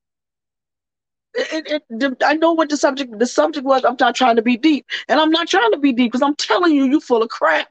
It, 1.36 1.68
it, 1.68 1.84
it, 1.90 2.24
I 2.24 2.34
know 2.36 2.54
what 2.54 2.70
the 2.70 2.78
subject 2.78 3.18
the 3.18 3.28
subject 3.28 3.66
was. 3.66 3.86
I'm 3.86 3.98
not 4.00 4.16
trying 4.16 4.36
to 4.36 4.42
be 4.42 4.58
deep, 4.58 4.86
and 5.08 5.20
I'm 5.20 5.30
not 5.30 5.48
trying 5.48 5.72
to 5.72 5.78
be 5.78 5.94
deep 5.94 6.12
because 6.12 6.24
I'm 6.24 6.36
telling 6.36 6.74
you, 6.74 6.86
you 6.86 7.00
full 7.00 7.22
of 7.22 7.30
crap. 7.30 7.70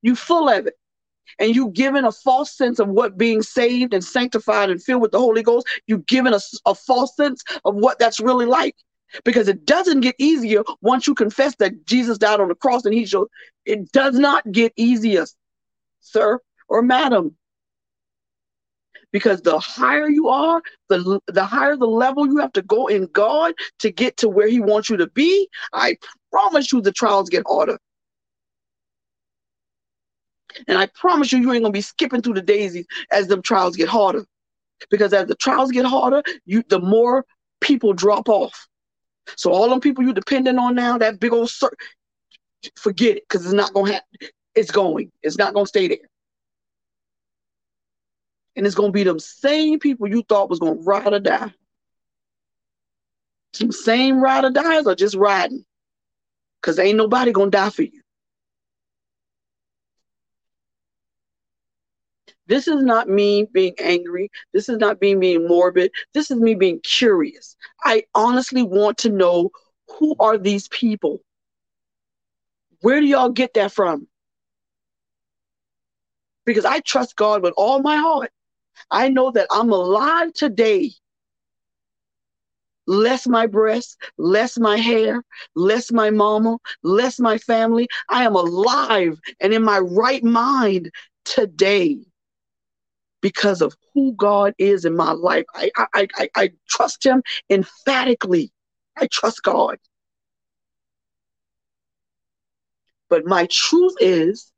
You 0.00 0.16
full 0.16 0.48
of 0.48 0.66
it, 0.66 0.74
and 1.38 1.54
you 1.54 1.68
given 1.70 2.04
a 2.04 2.12
false 2.12 2.50
sense 2.56 2.78
of 2.78 2.88
what 2.88 3.18
being 3.18 3.42
saved 3.42 3.92
and 3.94 4.02
sanctified 4.02 4.70
and 4.70 4.82
filled 4.82 5.02
with 5.02 5.12
the 5.12 5.18
Holy 5.18 5.42
Ghost. 5.42 5.66
You 5.86 5.98
given 5.98 6.32
a, 6.32 6.40
a 6.64 6.74
false 6.74 7.14
sense 7.14 7.42
of 7.64 7.74
what 7.74 7.98
that's 7.98 8.20
really 8.20 8.46
like, 8.46 8.76
because 9.24 9.48
it 9.48 9.66
doesn't 9.66 10.00
get 10.00 10.16
easier 10.18 10.62
once 10.80 11.06
you 11.06 11.14
confess 11.14 11.54
that 11.56 11.86
Jesus 11.86 12.16
died 12.18 12.40
on 12.40 12.48
the 12.48 12.54
cross 12.54 12.84
and 12.86 12.94
He 12.94 13.04
showed. 13.06 13.28
It 13.66 13.92
does 13.92 14.18
not 14.18 14.50
get 14.50 14.72
easier, 14.76 15.26
sir 16.00 16.40
or 16.72 16.80
madam. 16.80 17.36
Because 19.12 19.42
the 19.42 19.58
higher 19.58 20.08
you 20.08 20.28
are, 20.28 20.62
the, 20.88 21.20
the 21.26 21.44
higher 21.44 21.76
the 21.76 21.86
level 21.86 22.26
you 22.26 22.38
have 22.38 22.52
to 22.54 22.62
go 22.62 22.86
in 22.86 23.06
God 23.12 23.52
to 23.80 23.92
get 23.92 24.16
to 24.16 24.28
where 24.28 24.48
He 24.48 24.58
wants 24.58 24.88
you 24.88 24.96
to 24.96 25.06
be, 25.08 25.48
I 25.74 25.98
promise 26.32 26.72
you 26.72 26.80
the 26.80 26.92
trials 26.92 27.28
get 27.28 27.44
harder. 27.46 27.78
And 30.66 30.78
I 30.78 30.86
promise 30.94 31.30
you, 31.30 31.40
you 31.40 31.52
ain't 31.52 31.62
gonna 31.62 31.72
be 31.72 31.82
skipping 31.82 32.22
through 32.22 32.34
the 32.34 32.42
daisies 32.42 32.86
as 33.10 33.28
the 33.28 33.36
trials 33.42 33.76
get 33.76 33.88
harder. 33.88 34.24
Because 34.90 35.12
as 35.12 35.26
the 35.26 35.34
trials 35.34 35.70
get 35.70 35.84
harder, 35.84 36.22
you 36.46 36.64
the 36.70 36.80
more 36.80 37.26
people 37.60 37.92
drop 37.92 38.30
off. 38.30 38.66
So 39.36 39.52
all 39.52 39.68
them 39.68 39.80
people 39.80 40.04
you're 40.04 40.14
depending 40.14 40.58
on 40.58 40.74
now, 40.74 40.96
that 40.96 41.20
big 41.20 41.34
old 41.34 41.50
forget 42.76 43.18
it, 43.18 43.24
because 43.28 43.44
it's 43.44 43.54
not 43.54 43.74
gonna 43.74 43.92
happen. 43.92 44.28
It's 44.54 44.70
going. 44.70 45.12
It's 45.22 45.36
not 45.36 45.52
gonna 45.52 45.66
stay 45.66 45.88
there. 45.88 45.98
And 48.56 48.66
it's 48.66 48.74
gonna 48.74 48.92
be 48.92 49.04
them 49.04 49.18
same 49.18 49.78
people 49.78 50.08
you 50.08 50.22
thought 50.22 50.50
was 50.50 50.58
gonna 50.58 50.80
ride 50.80 51.12
or 51.12 51.20
die. 51.20 51.52
Some 53.54 53.72
same 53.72 54.20
ride 54.20 54.44
or 54.44 54.50
dies 54.50 54.86
are 54.86 54.94
just 54.94 55.14
riding. 55.14 55.64
Cause 56.62 56.78
ain't 56.78 56.96
nobody 56.96 57.32
gonna 57.32 57.50
die 57.50 57.70
for 57.70 57.82
you. 57.82 58.02
This 62.46 62.68
is 62.68 62.82
not 62.82 63.08
me 63.08 63.46
being 63.52 63.74
angry. 63.78 64.30
This 64.52 64.68
is 64.68 64.78
not 64.78 65.00
me 65.00 65.14
being 65.14 65.46
morbid. 65.46 65.92
This 66.12 66.30
is 66.30 66.38
me 66.38 66.54
being 66.54 66.80
curious. 66.80 67.56
I 67.82 68.04
honestly 68.14 68.62
want 68.62 68.98
to 68.98 69.10
know 69.10 69.50
who 69.98 70.14
are 70.18 70.38
these 70.38 70.68
people? 70.68 71.20
Where 72.80 73.00
do 73.00 73.06
y'all 73.06 73.30
get 73.30 73.54
that 73.54 73.72
from? 73.72 74.08
Because 76.44 76.64
I 76.64 76.80
trust 76.80 77.16
God 77.16 77.42
with 77.42 77.54
all 77.56 77.80
my 77.80 77.96
heart. 77.96 78.30
I 78.90 79.08
know 79.08 79.30
that 79.32 79.46
I'm 79.50 79.70
alive 79.72 80.32
today. 80.34 80.92
Less 82.86 83.28
my 83.28 83.46
breasts, 83.46 83.96
less 84.18 84.58
my 84.58 84.76
hair, 84.76 85.22
less 85.54 85.92
my 85.92 86.10
mama, 86.10 86.58
less 86.82 87.20
my 87.20 87.38
family. 87.38 87.88
I 88.08 88.24
am 88.24 88.34
alive 88.34 89.20
and 89.40 89.54
in 89.54 89.62
my 89.62 89.78
right 89.78 90.24
mind 90.24 90.90
today 91.24 91.98
because 93.22 93.62
of 93.62 93.74
who 93.94 94.12
God 94.14 94.54
is 94.58 94.84
in 94.84 94.96
my 94.96 95.12
life. 95.12 95.44
I, 95.54 95.70
I, 95.94 96.08
I, 96.16 96.28
I 96.36 96.50
trust 96.68 97.06
Him 97.06 97.22
emphatically. 97.48 98.52
I 98.96 99.06
trust 99.10 99.42
God. 99.42 99.78
But 103.08 103.26
my 103.26 103.46
truth 103.50 103.94
is, 104.00 104.51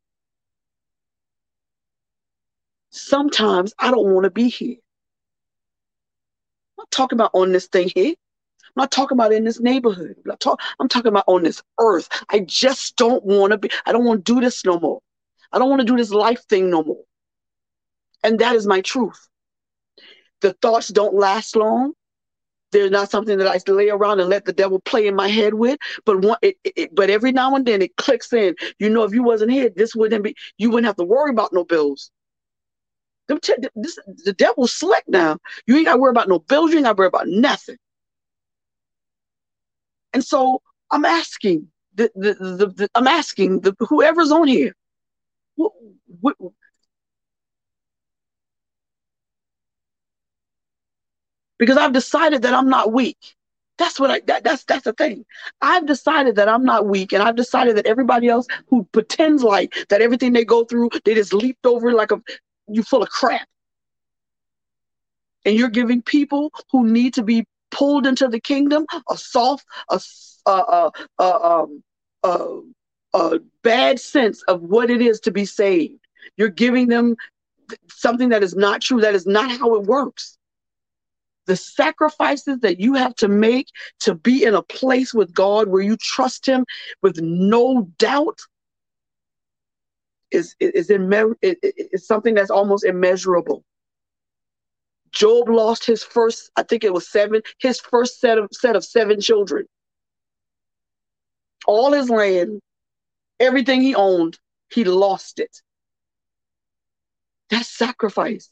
sometimes 2.95 3.73
I 3.79 3.91
don't 3.91 4.13
want 4.13 4.23
to 4.23 4.31
be 4.31 4.49
here. 4.49 4.77
I'm 6.77 6.83
not 6.83 6.91
talking 6.91 7.17
about 7.17 7.31
on 7.33 7.51
this 7.51 7.67
thing 7.67 7.91
here. 7.93 8.13
I'm 8.75 8.81
not 8.81 8.91
talking 8.91 9.15
about 9.15 9.33
in 9.33 9.43
this 9.43 9.59
neighborhood. 9.59 10.15
I'm, 10.29 10.37
talk, 10.37 10.59
I'm 10.79 10.89
talking 10.89 11.09
about 11.09 11.25
on 11.27 11.43
this 11.43 11.61
earth. 11.79 12.09
I 12.29 12.39
just 12.39 12.95
don't 12.95 13.23
want 13.23 13.51
to 13.51 13.57
be, 13.57 13.69
I 13.85 13.91
don't 13.91 14.05
want 14.05 14.25
to 14.25 14.33
do 14.33 14.41
this 14.41 14.65
no 14.65 14.79
more. 14.79 15.01
I 15.51 15.59
don't 15.59 15.69
want 15.69 15.81
to 15.81 15.85
do 15.85 15.97
this 15.97 16.11
life 16.11 16.43
thing 16.49 16.69
no 16.69 16.83
more. 16.83 17.03
And 18.23 18.39
that 18.39 18.55
is 18.55 18.65
my 18.65 18.81
truth. 18.81 19.27
The 20.41 20.53
thoughts 20.61 20.89
don't 20.89 21.13
last 21.13 21.55
long. 21.55 21.93
They're 22.71 22.89
not 22.89 23.11
something 23.11 23.37
that 23.37 23.47
I 23.47 23.71
lay 23.71 23.89
around 23.89 24.19
and 24.19 24.29
let 24.29 24.43
the 24.43 24.51
devil 24.51 24.81
play 24.81 25.07
in 25.07 25.15
my 25.15 25.29
head 25.29 25.53
with. 25.53 25.79
But 26.05 26.21
one, 26.21 26.37
it, 26.41 26.57
it, 26.63 26.93
but 26.93 27.09
every 27.09 27.31
now 27.31 27.55
and 27.55 27.65
then 27.65 27.81
it 27.81 27.95
clicks 27.95 28.33
in. 28.33 28.55
You 28.79 28.89
know, 28.89 29.03
if 29.03 29.13
you 29.13 29.23
wasn't 29.23 29.51
here, 29.51 29.69
this 29.69 29.95
wouldn't 29.95 30.23
be. 30.23 30.35
You 30.57 30.71
wouldn't 30.71 30.87
have 30.87 30.97
to 30.97 31.05
worry 31.05 31.29
about 31.29 31.53
no 31.53 31.63
bills. 31.63 32.11
This, 33.27 33.97
the 34.23 34.33
devil's 34.37 34.73
slick 34.73 35.03
now. 35.07 35.37
You 35.67 35.77
ain't 35.77 35.85
got 35.85 35.93
to 35.93 35.99
worry 35.99 36.11
about 36.11 36.29
no 36.29 36.39
bills. 36.39 36.71
You 36.71 36.77
ain't 36.77 36.85
got 36.85 36.93
to 36.93 36.99
worry 36.99 37.07
about 37.07 37.27
nothing. 37.27 37.77
And 40.13 40.23
so 40.23 40.61
I'm 40.91 41.05
asking 41.05 41.67
the, 41.95 42.11
the, 42.15 42.33
the, 42.33 42.67
the 42.67 42.89
I'm 42.95 43.07
asking 43.07 43.61
the, 43.61 43.75
whoever's 43.79 44.31
on 44.31 44.47
here, 44.47 44.73
what, 45.55 45.73
what, 46.21 46.35
because 51.57 51.77
I've 51.77 51.93
decided 51.93 52.43
that 52.43 52.53
I'm 52.53 52.69
not 52.69 52.93
weak. 52.93 53.35
That's 53.77 53.99
what 53.99 54.09
I 54.09 54.21
that, 54.27 54.43
that's 54.43 54.63
that's 54.63 54.85
the 54.85 54.93
thing. 54.93 55.25
I've 55.61 55.85
decided 55.85 56.37
that 56.37 56.47
I'm 56.47 56.63
not 56.63 56.87
weak, 56.87 57.11
and 57.11 57.21
I've 57.21 57.35
decided 57.35 57.75
that 57.75 57.85
everybody 57.85 58.29
else 58.29 58.47
who 58.69 58.87
pretends 58.93 59.43
like 59.43 59.75
that 59.89 60.01
everything 60.01 60.31
they 60.31 60.45
go 60.45 60.63
through, 60.63 60.91
they 61.03 61.13
just 61.13 61.33
leaped 61.33 61.65
over 61.65 61.91
like 61.91 62.11
a 62.11 62.21
you 62.67 62.83
full 62.83 63.03
of 63.03 63.09
crap. 63.09 63.47
And 65.45 65.55
you're 65.55 65.69
giving 65.69 66.01
people 66.01 66.51
who 66.71 66.87
need 66.87 67.13
to 67.15 67.23
be 67.23 67.45
pulled 67.71 68.07
into 68.07 68.27
the 68.27 68.39
kingdom 68.39 68.85
a 69.09 69.17
soft, 69.17 69.65
a 69.89 70.01
a 70.47 70.91
a, 71.19 71.23
um, 71.23 71.83
a, 72.23 72.59
a 73.13 73.39
bad 73.61 73.99
sense 73.99 74.41
of 74.43 74.61
what 74.61 74.89
it 74.89 75.01
is 75.01 75.19
to 75.21 75.31
be 75.31 75.45
saved. 75.45 75.99
You're 76.37 76.49
giving 76.49 76.87
them 76.87 77.15
something 77.89 78.29
that 78.29 78.43
is 78.43 78.55
not 78.55 78.81
true. 78.81 79.01
That 79.01 79.15
is 79.15 79.27
not 79.27 79.51
how 79.51 79.75
it 79.75 79.83
works 79.83 80.37
the 81.45 81.55
sacrifices 81.55 82.59
that 82.59 82.79
you 82.79 82.93
have 82.93 83.15
to 83.15 83.27
make 83.27 83.67
to 84.01 84.15
be 84.15 84.43
in 84.43 84.55
a 84.55 84.61
place 84.61 85.13
with 85.13 85.33
God 85.33 85.67
where 85.67 85.81
you 85.81 85.97
trust 85.97 86.45
Him 86.45 86.65
with 87.01 87.19
no 87.21 87.87
doubt 87.97 88.39
is 90.35 90.55
is 90.59 90.89
is 90.91 92.07
something 92.07 92.33
that's 92.35 92.51
almost 92.51 92.85
immeasurable. 92.85 93.63
Job 95.11 95.49
lost 95.49 95.85
his 95.85 96.03
first, 96.03 96.51
I 96.57 96.63
think 96.63 96.83
it 96.83 96.93
was 96.93 97.09
seven, 97.09 97.41
his 97.59 97.79
first 97.79 98.19
set 98.19 98.37
of 98.37 98.49
set 98.51 98.75
of 98.75 98.83
seven 98.83 99.21
children. 99.21 99.65
All 101.67 101.93
his 101.93 102.09
land, 102.09 102.61
everything 103.39 103.81
he 103.81 103.95
owned, 103.95 104.37
he 104.69 104.83
lost 104.83 105.39
it. 105.39 105.61
That's 107.49 107.69
sacrifice 107.69 108.49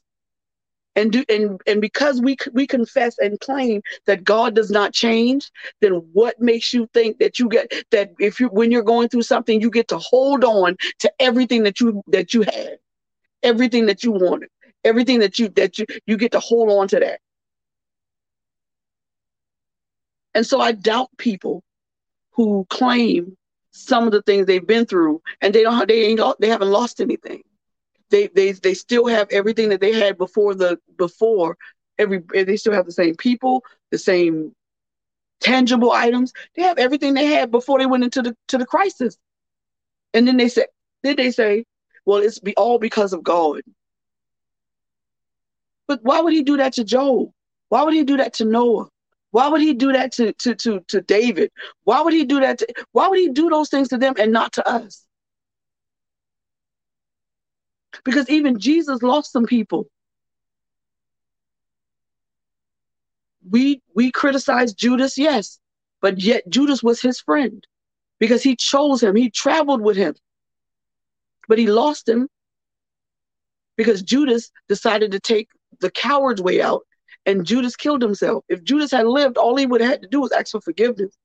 and 0.95 1.11
do 1.11 1.23
and 1.29 1.59
and 1.65 1.81
because 1.81 2.21
we 2.21 2.37
we 2.53 2.67
confess 2.67 3.17
and 3.19 3.39
claim 3.39 3.81
that 4.05 4.23
God 4.23 4.55
does 4.55 4.69
not 4.69 4.93
change, 4.93 5.51
then 5.81 5.93
what 6.13 6.39
makes 6.39 6.73
you 6.73 6.87
think 6.93 7.19
that 7.19 7.39
you 7.39 7.49
get 7.49 7.71
that 7.91 8.13
if 8.19 8.39
you 8.39 8.47
when 8.47 8.71
you're 8.71 8.83
going 8.83 9.09
through 9.09 9.23
something 9.23 9.61
you 9.61 9.69
get 9.69 9.87
to 9.89 9.97
hold 9.97 10.43
on 10.43 10.75
to 10.99 11.11
everything 11.19 11.63
that 11.63 11.79
you 11.79 12.03
that 12.07 12.33
you 12.33 12.41
had, 12.43 12.77
everything 13.41 13.85
that 13.87 14.03
you 14.03 14.11
wanted, 14.11 14.49
everything 14.83 15.19
that 15.19 15.39
you 15.39 15.49
that 15.49 15.77
you 15.79 15.85
you 16.05 16.17
get 16.17 16.31
to 16.33 16.39
hold 16.39 16.69
on 16.69 16.87
to 16.89 16.99
that. 16.99 17.19
And 20.35 20.45
so 20.45 20.59
I 20.59 20.71
doubt 20.71 21.09
people 21.17 21.63
who 22.31 22.65
claim 22.69 23.37
some 23.71 24.05
of 24.05 24.11
the 24.11 24.21
things 24.21 24.45
they've 24.45 24.65
been 24.65 24.85
through 24.85 25.21
and 25.41 25.53
they 25.53 25.63
don't 25.63 25.87
they 25.87 26.05
ain't 26.05 26.21
they 26.39 26.47
haven't 26.49 26.69
lost 26.69 27.01
anything 27.01 27.41
they 28.13 28.27
they 28.27 28.51
they 28.51 28.75
still 28.75 29.07
have 29.07 29.27
everything 29.31 29.69
that 29.69 29.81
they 29.81 29.91
had 29.91 30.17
before 30.17 30.53
the 30.53 30.79
before 30.97 31.57
every 31.97 32.21
they 32.33 32.55
still 32.57 32.73
have 32.73 32.85
the 32.85 32.91
same 32.91 33.15
people 33.15 33.63
the 33.91 33.97
same 33.97 34.53
tangible 35.39 35.91
items. 35.91 36.31
They 36.55 36.61
have 36.61 36.77
everything 36.77 37.13
they 37.13 37.25
had 37.25 37.51
before 37.51 37.79
they 37.79 37.85
went 37.87 38.03
into 38.03 38.21
the 38.21 38.37
to 38.49 38.57
the 38.57 38.65
crisis. 38.65 39.17
And 40.13 40.27
then 40.27 40.37
they 40.37 40.47
say 40.47 40.67
then 41.01 41.15
they 41.17 41.31
say 41.31 41.65
well 42.05 42.19
it's 42.19 42.39
be 42.39 42.55
all 42.55 42.77
because 42.77 43.13
of 43.13 43.23
god. 43.23 43.61
But 45.87 45.99
why 46.03 46.21
would 46.21 46.33
he 46.33 46.43
do 46.43 46.57
that 46.57 46.73
to 46.73 46.83
job? 46.83 47.31
Why 47.69 47.83
would 47.83 47.95
he 47.95 48.03
do 48.03 48.17
that 48.17 48.35
to 48.35 48.45
noah? 48.45 48.89
Why 49.31 49.47
would 49.47 49.61
he 49.61 49.73
do 49.73 49.91
that 49.91 50.11
to 50.13 50.33
to 50.33 50.53
to, 50.55 50.79
to 50.89 51.01
david? 51.01 51.51
Why 51.83 52.01
would 52.01 52.13
he 52.13 52.25
do 52.25 52.39
that 52.41 52.59
to, 52.59 52.67
why 52.91 53.07
would 53.07 53.19
he 53.19 53.29
do 53.29 53.49
those 53.49 53.69
things 53.69 53.87
to 53.89 53.97
them 53.97 54.13
and 54.19 54.31
not 54.31 54.53
to 54.53 54.67
us 54.67 55.02
because 58.03 58.29
even 58.29 58.59
Jesus 58.59 59.01
lost 59.01 59.31
some 59.31 59.45
people. 59.45 59.87
We 63.49 63.81
we 63.93 64.11
criticize 64.11 64.73
Judas, 64.73 65.17
yes, 65.17 65.59
but 66.01 66.19
yet 66.21 66.47
Judas 66.49 66.81
was 66.81 67.01
his 67.01 67.19
friend 67.19 67.65
because 68.19 68.41
he 68.43 68.55
chose 68.55 69.03
him. 69.03 69.15
He 69.15 69.29
traveled 69.29 69.81
with 69.81 69.97
him. 69.97 70.15
But 71.47 71.57
he 71.57 71.67
lost 71.67 72.07
him 72.07 72.29
because 73.75 74.01
Judas 74.01 74.49
decided 74.69 75.11
to 75.11 75.19
take 75.19 75.49
the 75.81 75.91
coward's 75.91 76.41
way 76.41 76.61
out 76.61 76.83
and 77.25 77.45
Judas 77.45 77.75
killed 77.75 78.01
himself. 78.01 78.43
If 78.49 78.63
Judas 78.63 78.91
had 78.91 79.07
lived, 79.07 79.37
all 79.37 79.55
he 79.55 79.65
would 79.65 79.81
have 79.81 79.91
had 79.91 80.01
to 80.03 80.07
do 80.07 80.21
was 80.21 80.31
ask 80.31 80.51
for 80.51 80.61
forgiveness 80.61 81.15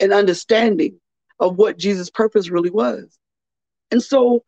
and 0.00 0.12
understanding 0.12 1.00
of 1.40 1.56
what 1.56 1.78
Jesus' 1.78 2.10
purpose 2.10 2.50
really 2.50 2.70
was. 2.70 3.18
And 3.90 4.02
so 4.02 4.44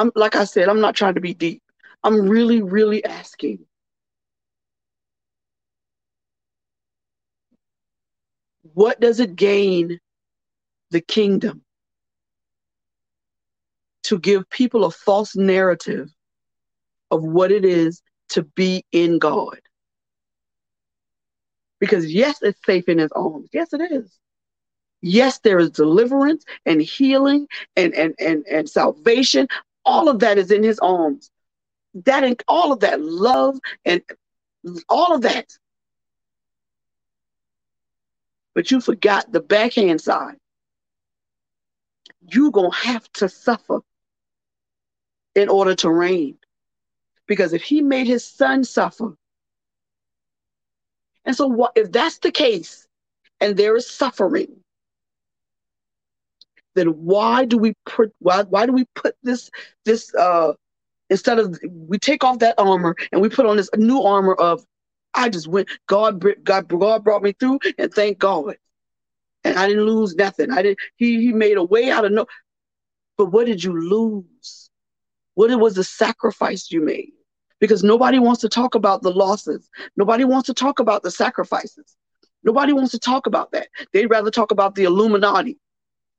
I'm 0.00 0.10
like 0.14 0.34
I 0.34 0.44
said, 0.44 0.70
I'm 0.70 0.80
not 0.80 0.96
trying 0.96 1.14
to 1.16 1.20
be 1.20 1.34
deep. 1.34 1.62
I'm 2.02 2.26
really, 2.26 2.62
really 2.62 3.04
asking. 3.04 3.58
What 8.72 8.98
does 8.98 9.20
it 9.20 9.36
gain 9.36 10.00
the 10.90 11.02
kingdom 11.02 11.62
to 14.04 14.18
give 14.18 14.48
people 14.48 14.86
a 14.86 14.90
false 14.90 15.36
narrative 15.36 16.08
of 17.10 17.22
what 17.22 17.52
it 17.52 17.66
is 17.66 18.00
to 18.30 18.42
be 18.42 18.86
in 18.92 19.18
God? 19.18 19.60
Because 21.78 22.10
yes, 22.10 22.38
it's 22.40 22.64
safe 22.64 22.88
in 22.88 22.96
his 22.96 23.12
arms. 23.12 23.50
Yes, 23.52 23.74
it 23.74 23.82
is. 23.92 24.18
Yes, 25.02 25.40
there 25.40 25.58
is 25.58 25.70
deliverance 25.70 26.44
and 26.64 26.80
healing 26.80 27.48
and, 27.76 27.92
and, 27.94 28.14
and, 28.18 28.46
and 28.50 28.68
salvation 28.68 29.46
all 29.84 30.08
of 30.08 30.20
that 30.20 30.38
is 30.38 30.50
in 30.50 30.62
his 30.62 30.78
arms. 30.78 31.30
That 31.94 32.24
and 32.24 32.40
all 32.46 32.72
of 32.72 32.80
that 32.80 33.00
love 33.00 33.58
and 33.84 34.02
all 34.88 35.14
of 35.14 35.22
that. 35.22 35.46
But 38.54 38.70
you 38.70 38.80
forgot 38.80 39.32
the 39.32 39.40
backhand 39.40 40.00
side. 40.00 40.36
You're 42.32 42.50
going 42.50 42.70
to 42.70 42.76
have 42.76 43.10
to 43.14 43.28
suffer 43.28 43.80
in 45.34 45.48
order 45.48 45.74
to 45.76 45.90
reign. 45.90 46.36
Because 47.26 47.52
if 47.52 47.62
he 47.62 47.80
made 47.80 48.06
his 48.06 48.24
son 48.24 48.64
suffer, 48.64 49.16
and 51.24 51.36
so 51.36 51.46
what 51.46 51.72
if 51.76 51.92
that's 51.92 52.18
the 52.18 52.32
case 52.32 52.88
and 53.40 53.56
there 53.56 53.76
is 53.76 53.88
suffering, 53.88 54.59
then 56.74 56.88
why 56.88 57.44
do 57.44 57.58
we 57.58 57.74
put 57.86 58.12
why 58.18 58.42
why 58.44 58.66
do 58.66 58.72
we 58.72 58.84
put 58.94 59.16
this 59.22 59.50
this 59.84 60.14
uh 60.14 60.52
instead 61.08 61.38
of 61.38 61.58
we 61.70 61.98
take 61.98 62.24
off 62.24 62.38
that 62.38 62.54
armor 62.58 62.94
and 63.12 63.20
we 63.20 63.28
put 63.28 63.46
on 63.46 63.56
this 63.56 63.70
new 63.76 64.02
armor 64.02 64.34
of 64.34 64.64
I 65.14 65.28
just 65.28 65.48
went 65.48 65.68
God 65.86 66.24
God 66.44 66.68
God 66.68 67.04
brought 67.04 67.22
me 67.22 67.32
through 67.38 67.58
and 67.78 67.92
thank 67.92 68.18
God. 68.18 68.56
And 69.42 69.58
I 69.58 69.66
didn't 69.68 69.84
lose 69.84 70.14
nothing. 70.14 70.50
I 70.52 70.62
didn't 70.62 70.78
he 70.96 71.20
he 71.20 71.32
made 71.32 71.56
a 71.56 71.64
way 71.64 71.90
out 71.90 72.04
of 72.04 72.12
no 72.12 72.26
but 73.16 73.26
what 73.26 73.46
did 73.46 73.62
you 73.62 73.78
lose? 73.78 74.70
What 75.34 75.50
it 75.50 75.56
was 75.56 75.74
the 75.74 75.84
sacrifice 75.84 76.70
you 76.70 76.84
made? 76.84 77.12
Because 77.58 77.84
nobody 77.84 78.18
wants 78.18 78.40
to 78.40 78.48
talk 78.48 78.74
about 78.74 79.02
the 79.02 79.10
losses. 79.10 79.68
Nobody 79.96 80.24
wants 80.24 80.46
to 80.46 80.54
talk 80.54 80.78
about 80.78 81.02
the 81.02 81.10
sacrifices. 81.10 81.96
Nobody 82.42 82.72
wants 82.72 82.92
to 82.92 82.98
talk 82.98 83.26
about 83.26 83.52
that. 83.52 83.68
They'd 83.92 84.06
rather 84.06 84.30
talk 84.30 84.50
about 84.50 84.74
the 84.74 84.84
Illuminati 84.84 85.58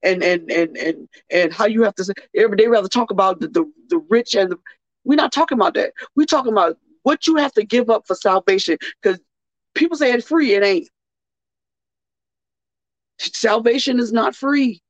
and 0.03 0.23
and 0.23 0.51
and 0.51 0.77
and 0.77 1.09
and 1.31 1.53
how 1.53 1.65
you 1.65 1.83
have 1.83 1.95
to 1.95 2.05
say 2.05 2.13
every 2.35 2.57
day 2.57 2.67
rather 2.67 2.87
talk 2.87 3.11
about 3.11 3.39
the, 3.39 3.47
the, 3.47 3.71
the 3.89 3.97
rich 4.09 4.35
and 4.35 4.51
the, 4.51 4.57
we're 5.03 5.15
not 5.15 5.31
talking 5.31 5.57
about 5.57 5.73
that. 5.75 5.93
We're 6.15 6.25
talking 6.25 6.51
about 6.51 6.77
what 7.03 7.27
you 7.27 7.35
have 7.37 7.53
to 7.53 7.63
give 7.63 7.89
up 7.89 8.05
for 8.07 8.15
salvation. 8.15 8.77
Because 9.01 9.19
people 9.75 9.97
say 9.97 10.11
it's 10.11 10.27
free, 10.27 10.53
it 10.53 10.63
ain't. 10.63 10.89
Salvation 13.19 13.99
is 13.99 14.11
not 14.11 14.35
free 14.35 14.81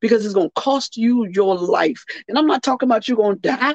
because 0.00 0.24
it's 0.24 0.34
going 0.34 0.48
to 0.48 0.60
cost 0.60 0.96
you 0.96 1.26
your 1.26 1.56
life. 1.56 2.02
And 2.28 2.38
I'm 2.38 2.46
not 2.46 2.62
talking 2.62 2.88
about 2.88 3.08
you 3.08 3.16
going 3.16 3.40
to 3.40 3.48
die. 3.48 3.74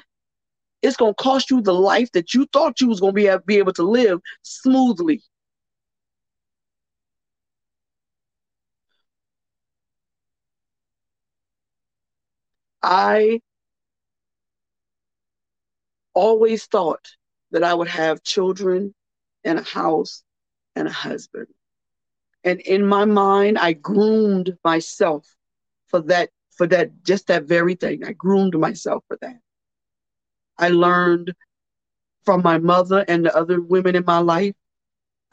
It's 0.81 0.97
going 0.97 1.13
to 1.13 1.23
cost 1.23 1.49
you 1.49 1.61
the 1.61 1.73
life 1.73 2.11
that 2.11 2.33
you 2.33 2.45
thought 2.51 2.81
you 2.81 2.87
was 2.87 2.99
going 2.99 3.15
to 3.15 3.39
be, 3.45 3.53
be 3.53 3.57
able 3.57 3.73
to 3.73 3.83
live 3.83 4.19
smoothly. 4.41 5.21
I 12.83 13.39
always 16.13 16.65
thought 16.65 17.07
that 17.51 17.63
I 17.63 17.73
would 17.73 17.87
have 17.87 18.23
children 18.23 18.93
and 19.43 19.59
a 19.59 19.63
house 19.63 20.23
and 20.75 20.87
a 20.87 20.91
husband. 20.91 21.47
And 22.43 22.59
in 22.61 22.85
my 22.85 23.05
mind, 23.05 23.57
I 23.57 23.73
groomed 23.73 24.57
myself 24.63 25.25
for 25.87 26.01
that, 26.01 26.29
for 26.51 26.67
that, 26.67 27.03
just 27.03 27.27
that 27.27 27.43
very 27.43 27.75
thing. 27.75 28.03
I 28.03 28.11
groomed 28.11 28.57
myself 28.59 29.03
for 29.07 29.17
that. 29.21 29.39
I 30.57 30.69
learned 30.69 31.33
from 32.25 32.41
my 32.41 32.57
mother 32.57 33.05
and 33.07 33.25
the 33.25 33.35
other 33.35 33.61
women 33.61 33.95
in 33.95 34.03
my 34.05 34.19
life. 34.19 34.55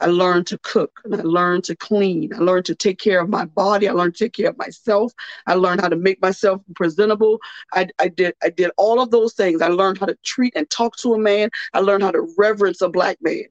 I 0.01 0.07
learned 0.07 0.47
to 0.47 0.57
cook 0.57 0.99
and 1.03 1.13
I 1.13 1.21
learned 1.21 1.63
to 1.65 1.75
clean. 1.75 2.33
I 2.33 2.39
learned 2.39 2.65
to 2.65 2.75
take 2.75 2.97
care 2.99 3.21
of 3.21 3.29
my 3.29 3.45
body. 3.45 3.87
I 3.87 3.91
learned 3.91 4.15
to 4.15 4.25
take 4.25 4.33
care 4.33 4.49
of 4.49 4.57
myself. 4.57 5.13
I 5.45 5.53
learned 5.53 5.81
how 5.81 5.89
to 5.89 5.95
make 5.95 6.19
myself 6.21 6.61
presentable. 6.75 7.39
I, 7.73 7.87
I 7.99 8.07
did 8.07 8.33
I 8.43 8.49
did 8.49 8.71
all 8.77 8.99
of 8.99 9.11
those 9.11 9.33
things. 9.33 9.61
I 9.61 9.67
learned 9.67 9.99
how 9.99 10.07
to 10.07 10.17
treat 10.23 10.53
and 10.55 10.67
talk 10.69 10.97
to 10.97 11.13
a 11.13 11.19
man. 11.19 11.51
I 11.73 11.79
learned 11.79 12.03
how 12.03 12.11
to 12.11 12.33
reverence 12.35 12.81
a 12.81 12.89
black 12.89 13.17
man. 13.21 13.45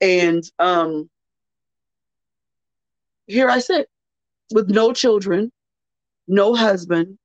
And 0.00 0.42
um, 0.58 1.10
here 3.26 3.50
I 3.50 3.58
sit 3.58 3.88
with 4.54 4.70
no 4.70 4.94
children, 4.94 5.52
no 6.26 6.54
husband, 6.54 7.18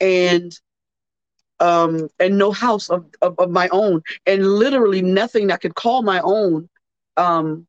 and 0.00 0.52
um, 1.60 2.08
and 2.18 2.38
no 2.38 2.50
house 2.50 2.88
of, 2.88 3.04
of, 3.20 3.38
of 3.38 3.50
my 3.50 3.68
own, 3.68 4.02
and 4.26 4.46
literally 4.46 5.02
nothing 5.02 5.48
that 5.48 5.60
could 5.60 5.74
call 5.74 6.02
my 6.02 6.20
own 6.20 6.68
um, 7.18 7.66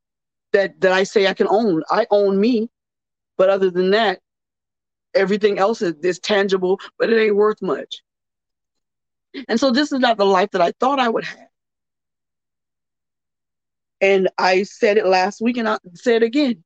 that 0.52 0.80
that 0.80 0.92
I 0.92 1.04
say 1.04 1.26
I 1.26 1.34
can 1.34 1.48
own. 1.48 1.82
I 1.90 2.06
own 2.10 2.40
me, 2.40 2.70
but 3.36 3.50
other 3.50 3.70
than 3.70 3.90
that, 3.90 4.20
everything 5.14 5.58
else 5.58 5.82
is, 5.82 5.94
is 6.02 6.18
tangible, 6.18 6.80
but 6.98 7.10
it 7.10 7.20
ain't 7.20 7.36
worth 7.36 7.60
much. 7.62 8.02
And 9.48 9.60
so 9.60 9.70
this 9.70 9.92
is 9.92 10.00
not 10.00 10.16
the 10.16 10.26
life 10.26 10.50
that 10.52 10.60
I 10.60 10.72
thought 10.80 10.98
I 10.98 11.08
would 11.08 11.24
have. 11.24 11.48
And 14.00 14.28
I 14.38 14.62
said 14.62 14.96
it 14.96 15.06
last 15.06 15.40
week, 15.40 15.58
and 15.58 15.68
I 15.68 15.78
said 15.94 16.22
again. 16.22 16.64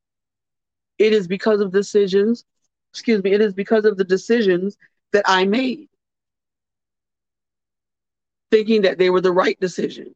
It 0.98 1.12
is 1.12 1.26
because 1.26 1.60
of 1.60 1.72
decisions. 1.72 2.44
Excuse 2.92 3.22
me. 3.22 3.32
It 3.32 3.40
is 3.40 3.52
because 3.52 3.84
of 3.84 3.96
the 3.96 4.04
decisions 4.04 4.76
that 5.12 5.24
I 5.26 5.44
made, 5.44 5.88
thinking 8.50 8.82
that 8.82 8.98
they 8.98 9.10
were 9.10 9.20
the 9.20 9.32
right 9.32 9.58
decision. 9.60 10.14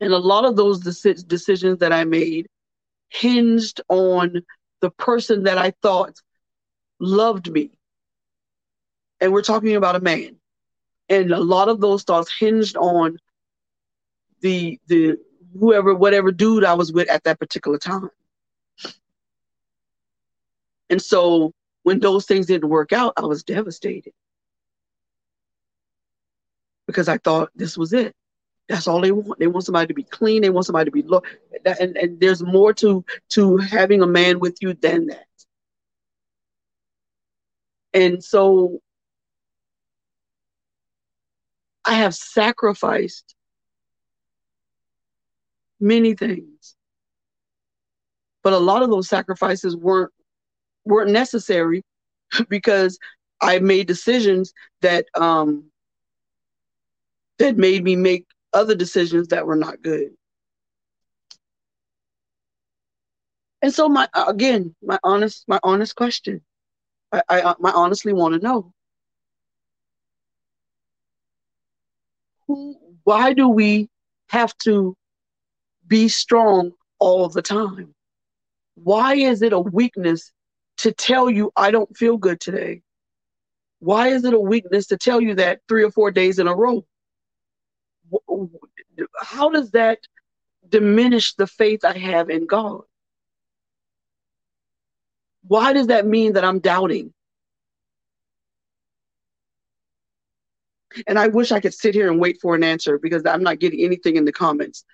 And 0.00 0.12
a 0.12 0.18
lot 0.18 0.44
of 0.44 0.56
those 0.56 0.82
deci- 0.82 1.26
decisions 1.26 1.78
that 1.78 1.92
I 1.92 2.04
made 2.04 2.48
hinged 3.08 3.80
on 3.88 4.42
the 4.80 4.90
person 4.90 5.44
that 5.44 5.58
I 5.58 5.72
thought 5.82 6.20
loved 7.00 7.50
me. 7.50 7.70
And 9.20 9.32
we're 9.32 9.42
talking 9.42 9.76
about 9.76 9.96
a 9.96 10.00
man. 10.00 10.36
And 11.08 11.32
a 11.32 11.40
lot 11.40 11.68
of 11.68 11.80
those 11.80 12.02
thoughts 12.02 12.32
hinged 12.32 12.76
on 12.76 13.18
the 14.40 14.78
the 14.86 15.18
whoever 15.58 15.94
whatever 15.94 16.32
dude 16.32 16.64
I 16.64 16.74
was 16.74 16.92
with 16.92 17.08
at 17.08 17.24
that 17.24 17.38
particular 17.38 17.78
time. 17.78 18.10
And 20.90 21.00
so 21.00 21.52
when 21.82 22.00
those 22.00 22.26
things 22.26 22.46
didn't 22.46 22.68
work 22.68 22.92
out, 22.92 23.14
I 23.16 23.22
was 23.22 23.42
devastated 23.42 24.12
because 26.86 27.08
I 27.08 27.18
thought 27.18 27.50
this 27.54 27.76
was 27.76 27.92
it. 27.92 28.14
That's 28.68 28.86
all 28.86 29.00
they 29.00 29.12
want. 29.12 29.38
They 29.38 29.46
want 29.46 29.64
somebody 29.66 29.88
to 29.88 29.94
be 29.94 30.04
clean. 30.04 30.42
They 30.42 30.50
want 30.50 30.66
somebody 30.66 30.86
to 30.86 30.90
be 30.90 31.02
low. 31.02 31.22
And, 31.64 31.96
and 31.96 32.20
there's 32.20 32.42
more 32.42 32.72
to 32.74 33.04
to 33.30 33.58
having 33.58 34.02
a 34.02 34.06
man 34.06 34.40
with 34.40 34.56
you 34.60 34.74
than 34.74 35.06
that. 35.08 35.26
And 37.92 38.24
so 38.24 38.80
I 41.84 41.94
have 41.94 42.14
sacrificed 42.14 43.34
many 45.78 46.14
things. 46.14 46.74
But 48.42 48.54
a 48.54 48.58
lot 48.58 48.82
of 48.82 48.90
those 48.90 49.08
sacrifices 49.08 49.76
weren't 49.76 50.12
weren't 50.84 51.10
necessary 51.10 51.82
because 52.48 52.98
I 53.40 53.58
made 53.58 53.86
decisions 53.86 54.52
that 54.80 55.06
um 55.14 55.64
that 57.38 57.56
made 57.56 57.84
me 57.84 57.96
make 57.96 58.26
other 58.54 58.74
decisions 58.74 59.28
that 59.28 59.46
were 59.46 59.56
not 59.56 59.82
good. 59.82 60.10
And 63.62 63.72
so 63.72 63.88
my 63.88 64.08
again, 64.14 64.74
my 64.82 64.98
honest, 65.02 65.44
my 65.48 65.58
honest 65.62 65.96
question, 65.96 66.42
I, 67.12 67.22
I, 67.28 67.40
I 67.40 67.70
honestly 67.72 68.12
want 68.12 68.34
to 68.34 68.40
know 68.40 68.72
who, 72.46 72.76
why 73.04 73.32
do 73.32 73.48
we 73.48 73.88
have 74.28 74.56
to 74.58 74.96
be 75.86 76.08
strong 76.08 76.72
all 76.98 77.28
the 77.28 77.42
time? 77.42 77.94
Why 78.74 79.14
is 79.14 79.42
it 79.42 79.52
a 79.52 79.60
weakness 79.60 80.32
to 80.78 80.92
tell 80.92 81.30
you 81.30 81.52
I 81.56 81.70
don't 81.70 81.96
feel 81.96 82.16
good 82.16 82.40
today? 82.40 82.82
Why 83.78 84.08
is 84.08 84.24
it 84.24 84.34
a 84.34 84.40
weakness 84.40 84.86
to 84.88 84.96
tell 84.96 85.20
you 85.20 85.34
that 85.36 85.60
three 85.68 85.84
or 85.84 85.90
four 85.90 86.10
days 86.10 86.38
in 86.38 86.48
a 86.48 86.54
row? 86.54 86.84
How 89.20 89.50
does 89.50 89.70
that 89.72 89.98
diminish 90.68 91.34
the 91.34 91.46
faith 91.46 91.84
I 91.84 91.96
have 91.98 92.30
in 92.30 92.46
God? 92.46 92.82
Why 95.46 95.72
does 95.72 95.88
that 95.88 96.06
mean 96.06 96.34
that 96.34 96.44
I'm 96.44 96.60
doubting? 96.60 97.12
And 101.06 101.18
I 101.18 101.28
wish 101.28 101.52
I 101.52 101.60
could 101.60 101.74
sit 101.74 101.94
here 101.94 102.10
and 102.10 102.20
wait 102.20 102.38
for 102.40 102.54
an 102.54 102.62
answer 102.62 102.98
because 102.98 103.24
I'm 103.26 103.42
not 103.42 103.58
getting 103.58 103.80
anything 103.80 104.16
in 104.16 104.24
the 104.24 104.32
comments. 104.32 104.84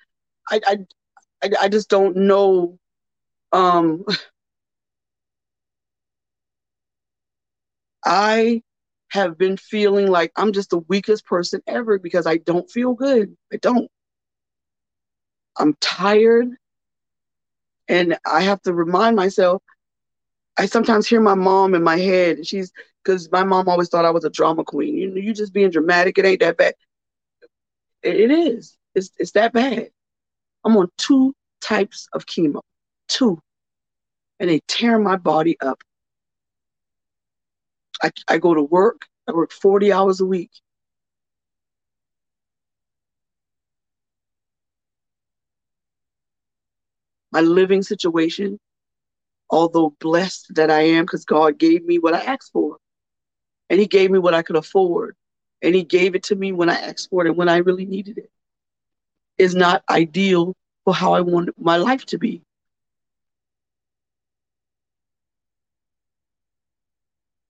I 0.50 0.60
I, 1.42 1.50
I, 1.60 1.68
just 1.68 1.88
don't 1.88 2.16
know. 2.16 2.78
Um, 3.52 4.04
I 8.04 8.62
have 9.10 9.36
been 9.36 9.56
feeling 9.56 10.08
like 10.08 10.32
I'm 10.36 10.52
just 10.52 10.70
the 10.70 10.78
weakest 10.88 11.26
person 11.26 11.60
ever 11.66 11.98
because 11.98 12.26
I 12.26 12.38
don't 12.38 12.70
feel 12.70 12.94
good. 12.94 13.36
I 13.52 13.56
don't. 13.56 13.90
I'm 15.58 15.74
tired. 15.80 16.48
And 17.88 18.16
I 18.24 18.42
have 18.42 18.62
to 18.62 18.72
remind 18.72 19.16
myself, 19.16 19.62
I 20.56 20.66
sometimes 20.66 21.08
hear 21.08 21.20
my 21.20 21.34
mom 21.34 21.74
in 21.74 21.82
my 21.82 21.96
head, 21.96 22.36
and 22.38 22.46
she's 22.46 22.72
because 23.02 23.30
my 23.32 23.42
mom 23.42 23.68
always 23.68 23.88
thought 23.88 24.04
I 24.04 24.10
was 24.10 24.24
a 24.24 24.30
drama 24.30 24.62
queen. 24.62 24.96
You 24.96 25.10
know, 25.10 25.16
you 25.16 25.34
just 25.34 25.52
being 25.52 25.70
dramatic, 25.70 26.18
it 26.18 26.24
ain't 26.24 26.40
that 26.40 26.56
bad. 26.56 26.74
It, 28.02 28.16
it 28.16 28.30
is. 28.30 28.76
It's 28.94 29.10
it's 29.18 29.32
that 29.32 29.52
bad. 29.52 29.88
I'm 30.64 30.76
on 30.76 30.88
two 30.98 31.34
types 31.60 32.08
of 32.12 32.26
chemo. 32.26 32.60
Two. 33.08 33.40
And 34.38 34.48
they 34.50 34.60
tear 34.68 34.98
my 34.98 35.16
body 35.16 35.56
up. 35.60 35.82
I, 38.02 38.10
I 38.28 38.38
go 38.38 38.54
to 38.54 38.62
work, 38.62 39.06
I 39.28 39.32
work 39.32 39.52
40 39.52 39.92
hours 39.92 40.20
a 40.20 40.26
week. 40.26 40.50
My 47.32 47.40
living 47.40 47.82
situation, 47.82 48.58
although 49.50 49.94
blessed 50.00 50.54
that 50.56 50.70
I 50.70 50.82
am 50.82 51.04
because 51.04 51.24
God 51.24 51.58
gave 51.58 51.84
me 51.84 51.98
what 51.98 52.14
I 52.14 52.20
asked 52.20 52.52
for. 52.52 52.78
And 53.68 53.78
He 53.78 53.86
gave 53.86 54.10
me 54.10 54.18
what 54.18 54.34
I 54.34 54.42
could 54.42 54.56
afford. 54.56 55.16
And 55.62 55.74
He 55.74 55.84
gave 55.84 56.14
it 56.14 56.24
to 56.24 56.34
me 56.36 56.52
when 56.52 56.70
I 56.70 56.74
asked 56.74 57.10
for 57.10 57.24
it 57.24 57.28
and 57.28 57.36
when 57.36 57.48
I 57.48 57.58
really 57.58 57.86
needed 57.86 58.18
it, 58.18 58.30
is 59.38 59.54
not 59.54 59.82
ideal 59.88 60.56
for 60.84 60.94
how 60.94 61.12
I 61.14 61.20
want 61.20 61.50
my 61.58 61.76
life 61.76 62.04
to 62.06 62.18
be. 62.18 62.42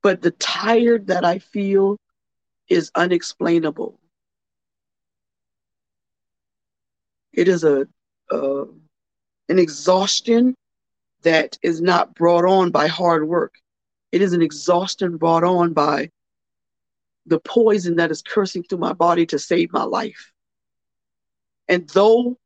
But 0.02 0.22
the 0.22 0.30
tired 0.32 1.06
that 1.08 1.24
I 1.24 1.38
feel 1.38 1.98
is 2.68 2.90
unexplainable. 2.94 3.98
It 7.32 7.48
is 7.48 7.64
a 7.64 7.86
uh, 8.30 8.64
an 9.48 9.58
exhaustion 9.58 10.54
that 11.22 11.58
is 11.62 11.80
not 11.80 12.14
brought 12.14 12.44
on 12.44 12.70
by 12.70 12.86
hard 12.86 13.26
work. 13.26 13.54
It 14.12 14.22
is 14.22 14.32
an 14.32 14.42
exhaustion 14.42 15.16
brought 15.16 15.44
on 15.44 15.72
by 15.72 16.10
the 17.26 17.40
poison 17.40 17.96
that 17.96 18.10
is 18.10 18.22
cursing 18.22 18.62
through 18.62 18.78
my 18.78 18.92
body 18.92 19.26
to 19.26 19.38
save 19.38 19.72
my 19.72 19.82
life. 19.82 20.32
And 21.68 21.88
though 21.90 22.36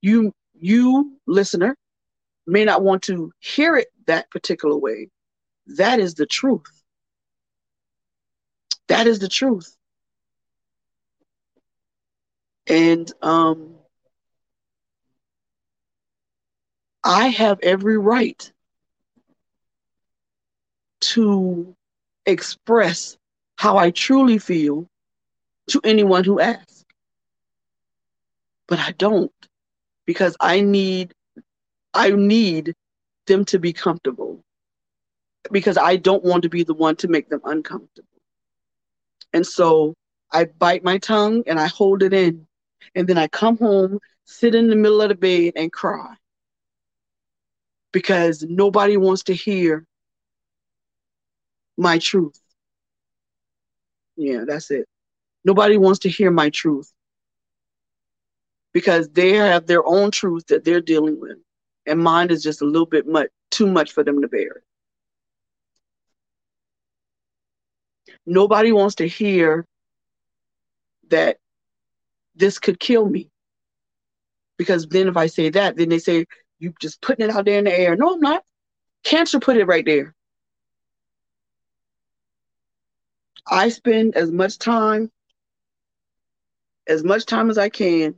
you 0.00 0.32
you 0.54 1.18
listener 1.26 1.76
may 2.46 2.64
not 2.64 2.82
want 2.82 3.02
to 3.04 3.32
hear 3.40 3.76
it 3.76 3.88
that 4.06 4.30
particular 4.30 4.76
way, 4.76 5.08
that 5.66 6.00
is 6.00 6.14
the 6.14 6.26
truth. 6.26 6.82
That 8.88 9.06
is 9.06 9.18
the 9.18 9.28
truth. 9.28 9.76
And 12.66 13.10
um, 13.22 13.74
I 17.04 17.28
have 17.28 17.58
every 17.62 17.98
right 17.98 18.50
to 21.00 21.74
express 22.26 23.16
how 23.56 23.76
I 23.76 23.90
truly 23.90 24.38
feel 24.38 24.86
to 25.70 25.80
anyone 25.84 26.24
who 26.24 26.40
asks. 26.40 26.84
But 28.68 28.78
I 28.78 28.92
don't 28.92 29.32
because 30.06 30.36
I 30.40 30.60
need 30.60 31.12
I 31.94 32.10
need 32.10 32.74
them 33.26 33.44
to 33.46 33.58
be 33.58 33.72
comfortable 33.72 34.42
because 35.52 35.76
I 35.76 35.96
don't 35.96 36.24
want 36.24 36.42
to 36.44 36.48
be 36.48 36.64
the 36.64 36.74
one 36.74 36.96
to 36.96 37.08
make 37.08 37.28
them 37.28 37.40
uncomfortable. 37.44 38.08
And 39.32 39.46
so 39.46 39.94
I 40.32 40.46
bite 40.46 40.84
my 40.84 40.98
tongue 40.98 41.44
and 41.46 41.60
I 41.60 41.68
hold 41.68 42.02
it 42.02 42.12
in. 42.12 42.46
And 42.94 43.08
then 43.08 43.18
I 43.18 43.28
come 43.28 43.56
home 43.58 43.98
sit 44.24 44.54
in 44.54 44.68
the 44.68 44.76
middle 44.76 45.02
of 45.02 45.08
the 45.08 45.14
bed 45.14 45.52
and 45.56 45.72
cry 45.72 46.14
because 47.92 48.42
nobody 48.42 48.96
wants 48.96 49.24
to 49.24 49.34
hear 49.34 49.86
my 51.76 51.98
truth. 51.98 52.40
Yeah, 54.16 54.44
that's 54.46 54.70
it. 54.70 54.86
Nobody 55.44 55.76
wants 55.76 56.00
to 56.00 56.08
hear 56.08 56.30
my 56.30 56.50
truth 56.50 56.92
because 58.72 59.08
they 59.10 59.32
have 59.34 59.66
their 59.66 59.84
own 59.86 60.10
truth 60.10 60.46
that 60.48 60.64
they're 60.64 60.80
dealing 60.80 61.20
with, 61.20 61.38
and 61.86 62.00
mine 62.00 62.30
is 62.30 62.42
just 62.42 62.62
a 62.62 62.66
little 62.66 62.86
bit 62.86 63.06
much 63.06 63.28
too 63.50 63.66
much 63.66 63.92
for 63.92 64.04
them 64.04 64.22
to 64.22 64.28
bear. 64.28 64.62
Nobody 68.26 68.72
wants 68.72 68.96
to 68.96 69.08
hear 69.08 69.66
that 71.08 71.38
this 72.34 72.58
could 72.58 72.78
kill 72.78 73.08
me. 73.08 73.30
Because 74.56 74.86
then 74.86 75.08
if 75.08 75.16
I 75.16 75.26
say 75.26 75.50
that, 75.50 75.76
then 75.76 75.88
they 75.88 75.98
say, 75.98 76.26
you're 76.58 76.74
just 76.80 77.02
putting 77.02 77.24
it 77.28 77.34
out 77.34 77.44
there 77.44 77.58
in 77.58 77.64
the 77.64 77.78
air. 77.78 77.96
No, 77.96 78.14
I'm 78.14 78.20
not. 78.20 78.44
Cancer 79.04 79.40
put 79.40 79.56
it 79.56 79.66
right 79.66 79.84
there. 79.84 80.14
I 83.50 83.70
spend 83.70 84.16
as 84.16 84.30
much 84.30 84.58
time, 84.58 85.10
as 86.86 87.02
much 87.02 87.26
time 87.26 87.50
as 87.50 87.58
I 87.58 87.68
can 87.68 88.14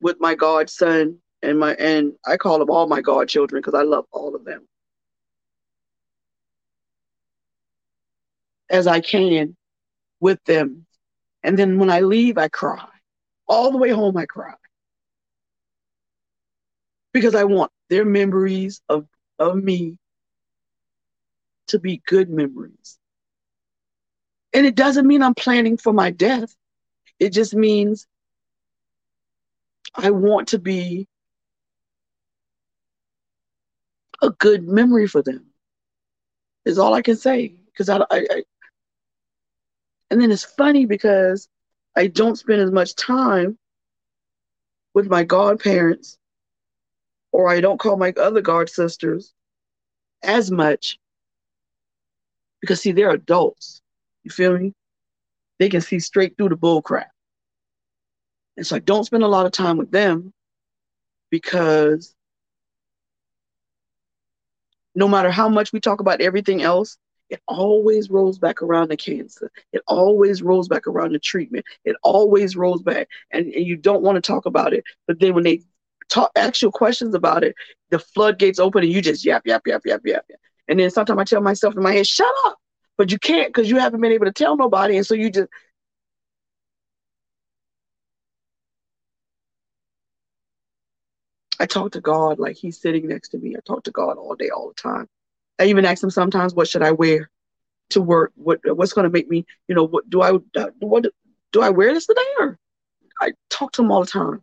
with 0.00 0.16
my 0.20 0.34
godson 0.34 1.20
and 1.42 1.58
my 1.58 1.74
and 1.74 2.12
I 2.26 2.36
call 2.36 2.58
them 2.58 2.70
all 2.70 2.88
my 2.88 3.00
godchildren 3.00 3.60
because 3.60 3.78
I 3.78 3.82
love 3.82 4.06
all 4.10 4.34
of 4.34 4.44
them. 4.44 4.66
As 8.70 8.86
I 8.86 9.00
can 9.00 9.56
with 10.20 10.42
them. 10.44 10.86
And 11.42 11.58
then 11.58 11.78
when 11.78 11.90
I 11.90 12.00
leave, 12.00 12.38
I 12.38 12.48
cry. 12.48 12.88
All 13.46 13.70
the 13.70 13.78
way 13.78 13.90
home, 13.90 14.16
I 14.16 14.26
cry. 14.26 14.54
Because 17.12 17.34
I 17.34 17.44
want 17.44 17.70
their 17.88 18.04
memories 18.04 18.82
of, 18.88 19.06
of 19.38 19.56
me 19.56 19.98
to 21.68 21.78
be 21.78 22.02
good 22.06 22.28
memories. 22.28 22.98
And 24.52 24.66
it 24.66 24.74
doesn't 24.74 25.06
mean 25.06 25.22
I'm 25.22 25.34
planning 25.34 25.76
for 25.76 25.92
my 25.92 26.10
death. 26.10 26.54
It 27.18 27.30
just 27.30 27.54
means 27.54 28.06
I 29.94 30.10
want 30.10 30.48
to 30.48 30.58
be 30.58 31.06
a 34.22 34.30
good 34.30 34.66
memory 34.66 35.06
for 35.06 35.22
them. 35.22 35.46
Is 36.64 36.78
all 36.78 36.94
I 36.94 37.02
can 37.02 37.16
say. 37.16 37.54
Because 37.66 37.88
I, 37.88 37.98
I, 38.10 38.26
I, 38.30 38.42
and 40.10 40.20
then 40.20 40.30
it's 40.30 40.44
funny 40.44 40.86
because 40.86 41.48
I 41.96 42.06
don't 42.06 42.36
spend 42.36 42.60
as 42.60 42.70
much 42.70 42.94
time 42.94 43.58
with 44.94 45.08
my 45.08 45.24
godparents, 45.24 46.18
or 47.32 47.48
I 47.48 47.60
don't 47.60 47.78
call 47.78 47.96
my 47.96 48.12
other 48.16 48.40
god 48.40 48.68
sisters 48.68 49.32
as 50.22 50.50
much 50.50 50.98
because 52.60 52.80
see, 52.80 52.92
they're 52.92 53.10
adults. 53.10 53.80
You 54.24 54.30
feel 54.30 54.58
me? 54.58 54.72
They 55.58 55.68
can 55.68 55.80
see 55.80 56.00
straight 56.00 56.36
through 56.36 56.50
the 56.50 56.56
bullcrap. 56.56 57.06
And 58.56 58.66
so 58.66 58.76
I 58.76 58.80
don't 58.80 59.04
spend 59.04 59.22
a 59.22 59.28
lot 59.28 59.46
of 59.46 59.52
time 59.52 59.76
with 59.76 59.90
them 59.90 60.32
because 61.30 62.14
no 64.94 65.06
matter 65.06 65.30
how 65.30 65.48
much 65.48 65.72
we 65.72 65.80
talk 65.80 66.00
about 66.00 66.20
everything 66.20 66.62
else, 66.62 66.96
it 67.30 67.42
always 67.48 68.10
rolls 68.10 68.38
back 68.38 68.62
around 68.62 68.88
to 68.88 68.96
cancer. 68.96 69.50
It 69.72 69.82
always 69.86 70.42
rolls 70.42 70.68
back 70.68 70.86
around 70.86 71.10
to 71.12 71.18
treatment. 71.18 71.64
It 71.84 71.96
always 72.02 72.56
rolls 72.56 72.82
back, 72.82 73.08
and, 73.32 73.46
and 73.46 73.66
you 73.66 73.76
don't 73.76 74.02
want 74.02 74.16
to 74.16 74.22
talk 74.22 74.46
about 74.46 74.72
it. 74.72 74.84
But 75.06 75.18
then 75.20 75.34
when 75.34 75.44
they 75.44 75.62
talk, 76.08 76.30
you 76.62 76.70
questions 76.70 77.14
about 77.14 77.44
it, 77.44 77.54
the 77.90 77.98
floodgates 77.98 78.58
open, 78.58 78.84
and 78.84 78.92
you 78.92 79.02
just 79.02 79.24
yap, 79.24 79.42
yap, 79.46 79.66
yap, 79.66 79.82
yap, 79.84 80.00
yap, 80.04 80.24
yap. 80.28 80.40
And 80.68 80.78
then 80.78 80.90
sometimes 80.90 81.18
I 81.18 81.24
tell 81.24 81.40
myself 81.42 81.76
in 81.76 81.82
my 81.82 81.92
head, 81.92 82.06
"Shut 82.06 82.32
up," 82.46 82.58
but 82.96 83.10
you 83.10 83.18
can't 83.18 83.48
because 83.52 83.70
you 83.70 83.78
haven't 83.78 84.00
been 84.00 84.12
able 84.12 84.26
to 84.26 84.32
tell 84.32 84.56
nobody, 84.56 84.96
and 84.96 85.06
so 85.06 85.14
you 85.14 85.30
just. 85.30 85.48
I 91.58 91.66
talk 91.66 91.92
to 91.92 92.00
God 92.00 92.38
like 92.38 92.56
He's 92.56 92.80
sitting 92.80 93.08
next 93.08 93.30
to 93.30 93.38
me. 93.38 93.56
I 93.56 93.60
talk 93.66 93.84
to 93.84 93.90
God 93.90 94.18
all 94.18 94.34
day, 94.36 94.50
all 94.50 94.68
the 94.68 94.74
time. 94.74 95.08
I 95.58 95.66
even 95.66 95.84
ask 95.84 96.00
them 96.00 96.10
sometimes, 96.10 96.54
what 96.54 96.68
should 96.68 96.82
I 96.82 96.92
wear 96.92 97.30
to 97.90 98.00
work? 98.00 98.32
What 98.36 98.60
what's 98.64 98.92
going 98.92 99.04
to 99.04 99.10
make 99.10 99.28
me, 99.28 99.46
you 99.68 99.74
know, 99.74 99.84
what 99.84 100.08
do 100.10 100.22
I 100.22 100.32
what 100.80 101.06
do 101.52 101.62
I 101.62 101.70
wear 101.70 101.92
this 101.94 102.06
today? 102.06 102.20
Or 102.40 102.58
I 103.20 103.32
talk 103.50 103.72
to 103.72 103.82
them 103.82 103.90
all 103.92 104.00
the 104.00 104.06
time. 104.06 104.42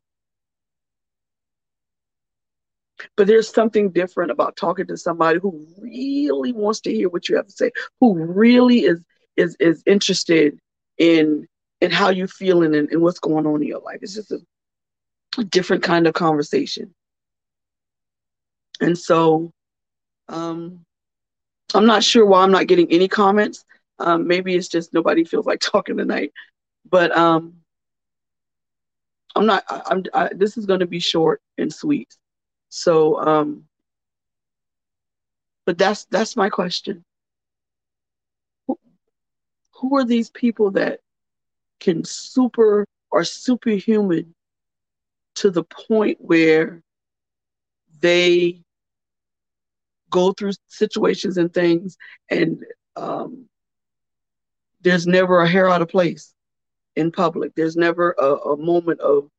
But 3.16 3.28
there's 3.28 3.50
something 3.50 3.92
different 3.92 4.32
about 4.32 4.56
talking 4.56 4.88
to 4.88 4.98
somebody 4.98 5.40
who 5.40 5.66
really 5.80 6.54
wants 6.54 6.80
to 6.82 6.92
hear 6.92 7.10
what 7.10 7.28
you 7.30 7.36
have 7.36 7.48
to 7.48 7.52
say, 7.52 7.72
who 8.00 8.16
really 8.16 8.80
is 8.86 9.04
is 9.36 9.56
is 9.60 9.84
interested 9.86 10.58
in 10.98 11.48
in 11.82 11.92
how 11.92 12.10
you're 12.10 12.28
feeling 12.28 12.76
and, 12.76 12.90
and 12.92 13.02
what's 13.02 13.20
going 13.20 13.46
on 13.46 13.62
in 13.62 13.68
your 13.68 13.82
life. 13.82 14.00
It's 14.02 14.16
just 14.16 14.32
a, 14.32 14.40
a 15.38 15.44
different 15.44 15.84
kind 15.84 16.08
of 16.08 16.14
conversation. 16.14 16.94
And 18.80 18.98
so 18.98 19.52
um 20.30 20.86
I'm 21.74 21.86
not 21.86 22.04
sure 22.04 22.26
why 22.26 22.44
I'm 22.44 22.52
not 22.52 22.68
getting 22.68 22.92
any 22.92 23.08
comments. 23.08 23.66
Um, 24.00 24.28
maybe 24.28 24.56
it's 24.56 24.68
just 24.68 24.94
nobody 24.94 25.24
feels 25.24 25.46
like 25.46 25.60
talking 25.62 25.98
tonight. 25.98 26.32
But 26.90 27.16
um, 27.16 27.56
I'm 29.36 29.46
not. 29.46 29.64
I, 29.70 29.82
I'm. 29.88 30.04
I, 30.14 30.30
this 30.34 30.58
is 30.58 30.66
going 30.66 30.82
to 30.82 30.88
be 30.88 31.00
short 31.00 31.42
and 31.58 31.74
sweet. 31.74 32.16
So, 32.70 33.20
um, 33.20 33.64
but 35.66 35.78
that's 35.78 36.06
that's 36.06 36.36
my 36.36 36.50
question. 36.50 37.04
Who, 38.68 38.78
who 39.72 39.98
are 39.98 40.06
these 40.06 40.30
people 40.30 40.72
that 40.72 41.00
can 41.80 42.04
super 42.04 42.86
or 43.12 43.24
superhuman 43.24 44.34
to 45.36 45.52
the 45.52 45.64
point 45.64 46.18
where 46.20 46.82
they 48.00 48.62
go 50.14 50.32
through 50.32 50.54
situations 50.68 51.38
and 51.38 51.54
things, 51.54 51.98
and 52.30 52.64
um, 52.96 53.50
there's 54.82 55.08
never 55.08 55.42
a 55.42 55.50
hair 55.50 55.68
out 55.70 55.82
of 55.82 55.90
place 55.90 56.34
in 56.96 57.12
public. 57.12 57.54
There's 57.56 57.76
never 57.76 58.16
a, 58.18 58.36
a 58.54 58.58
moment 58.58 59.02
of 59.02 59.30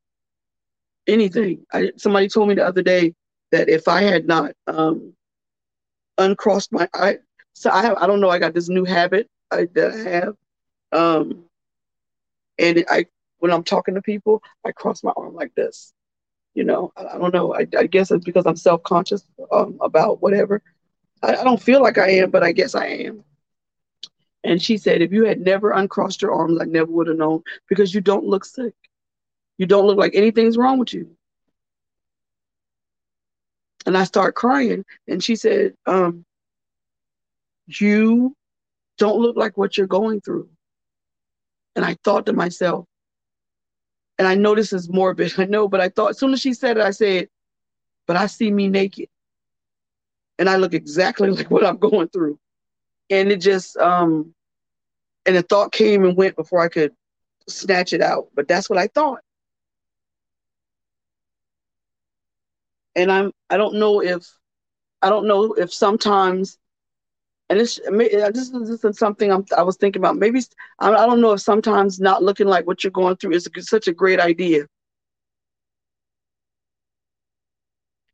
anything. 1.07 1.65
I, 1.73 1.93
somebody 1.97 2.27
told 2.27 2.49
me 2.49 2.55
the 2.55 2.67
other 2.67 2.83
day 2.83 3.15
that 3.51 3.69
if 3.69 3.87
I 3.87 4.01
had 4.01 4.27
not 4.27 4.51
um, 4.67 5.13
uncrossed 6.17 6.71
my, 6.71 6.87
I 6.93 7.17
so 7.53 7.69
I 7.71 7.81
have, 7.83 7.97
I 7.97 8.05
don't 8.05 8.19
know. 8.19 8.29
I 8.29 8.39
got 8.39 8.53
this 8.53 8.67
new 8.67 8.83
habit 8.83 9.29
I, 9.49 9.67
that 9.75 9.91
I 9.91 10.09
have, 10.09 10.35
um, 10.91 11.45
and 12.59 12.83
I 12.89 13.05
when 13.39 13.51
I'm 13.51 13.63
talking 13.63 13.95
to 13.95 14.01
people, 14.01 14.43
I 14.65 14.71
cross 14.73 15.03
my 15.03 15.13
arm 15.15 15.33
like 15.33 15.55
this 15.55 15.93
you 16.55 16.63
know, 16.63 16.91
I, 16.97 17.05
I 17.05 17.17
don't 17.17 17.33
know. 17.33 17.53
I, 17.53 17.67
I, 17.77 17.85
guess 17.85 18.09
it's 18.09 18.25
because 18.25 18.45
I'm 18.47 18.55
self 18.55 18.81
conscious 18.83 19.23
um, 19.51 19.77
about 19.81 20.21
whatever. 20.21 20.61
I, 21.21 21.35
I 21.35 21.43
don't 21.43 21.61
feel 21.61 21.81
like 21.81 21.97
I 21.97 22.09
am, 22.11 22.31
but 22.31 22.43
I 22.43 22.53
guess 22.53 22.73
I 22.73 22.87
am. 22.87 23.23
And 24.43 24.61
she 24.61 24.77
said, 24.77 25.01
if 25.01 25.11
you 25.11 25.25
had 25.25 25.41
never 25.41 25.71
uncrossed 25.71 26.21
your 26.21 26.31
arms, 26.31 26.59
I 26.61 26.65
never 26.65 26.91
would 26.91 27.07
have 27.07 27.17
known 27.17 27.43
because 27.67 27.93
you 27.93 28.01
don't 28.01 28.25
look 28.25 28.45
sick. 28.45 28.73
You 29.57 29.65
don't 29.65 29.85
look 29.85 29.97
like 29.97 30.15
anything's 30.15 30.57
wrong 30.57 30.79
with 30.79 30.93
you. 30.93 31.15
And 33.85 33.97
I 33.97 34.03
start 34.03 34.35
crying. 34.35 34.85
And 35.07 35.23
she 35.23 35.35
said, 35.35 35.73
um, 35.85 36.25
You 37.67 38.35
don't 38.97 39.19
look 39.19 39.35
like 39.35 39.57
what 39.57 39.77
you're 39.77 39.87
going 39.87 40.21
through. 40.21 40.49
And 41.75 41.83
I 41.83 41.97
thought 42.03 42.25
to 42.27 42.33
myself, 42.33 42.85
and 44.17 44.27
I 44.27 44.35
know 44.35 44.55
this 44.55 44.73
is 44.73 44.89
morbid, 44.89 45.33
I 45.39 45.45
know, 45.45 45.67
but 45.67 45.81
I 45.81 45.89
thought 45.89 46.11
as 46.11 46.19
soon 46.19 46.33
as 46.33 46.41
she 46.41 46.53
said 46.53 46.77
it, 46.77 46.83
I 46.83 46.91
said, 46.91 47.29
but 48.07 48.17
I 48.17 48.27
see 48.27 48.51
me 48.51 48.67
naked. 48.67 49.09
And 50.37 50.49
I 50.49 50.57
look 50.57 50.73
exactly 50.73 51.29
like 51.31 51.49
what 51.51 51.65
I'm 51.65 51.77
going 51.77 52.09
through. 52.09 52.39
And 53.09 53.31
it 53.31 53.37
just 53.37 53.77
um 53.77 54.33
and 55.25 55.35
the 55.35 55.41
thought 55.41 55.71
came 55.71 56.05
and 56.05 56.17
went 56.17 56.35
before 56.35 56.61
I 56.61 56.69
could 56.69 56.93
snatch 57.47 57.93
it 57.93 58.01
out. 58.01 58.27
But 58.35 58.47
that's 58.47 58.69
what 58.69 58.79
I 58.79 58.87
thought. 58.87 59.21
And 62.95 63.11
I'm 63.11 63.31
I 63.49 63.57
don't 63.57 63.75
know 63.75 64.01
if 64.01 64.27
I 65.01 65.09
don't 65.09 65.27
know 65.27 65.53
if 65.53 65.73
sometimes 65.73 66.57
and 67.49 67.59
this 67.59 67.79
this 68.33 68.51
is 68.83 68.97
something 68.97 69.31
I'm, 69.31 69.45
i 69.57 69.61
was 69.61 69.77
thinking 69.77 70.01
about. 70.01 70.17
Maybe 70.17 70.41
I, 70.79 70.89
I 70.89 71.05
don't 71.05 71.21
know 71.21 71.33
if 71.33 71.41
sometimes 71.41 71.99
not 71.99 72.23
looking 72.23 72.47
like 72.47 72.65
what 72.65 72.83
you're 72.83 72.91
going 72.91 73.17
through 73.17 73.33
is 73.33 73.47
such 73.59 73.87
a 73.87 73.93
great 73.93 74.19
idea 74.19 74.65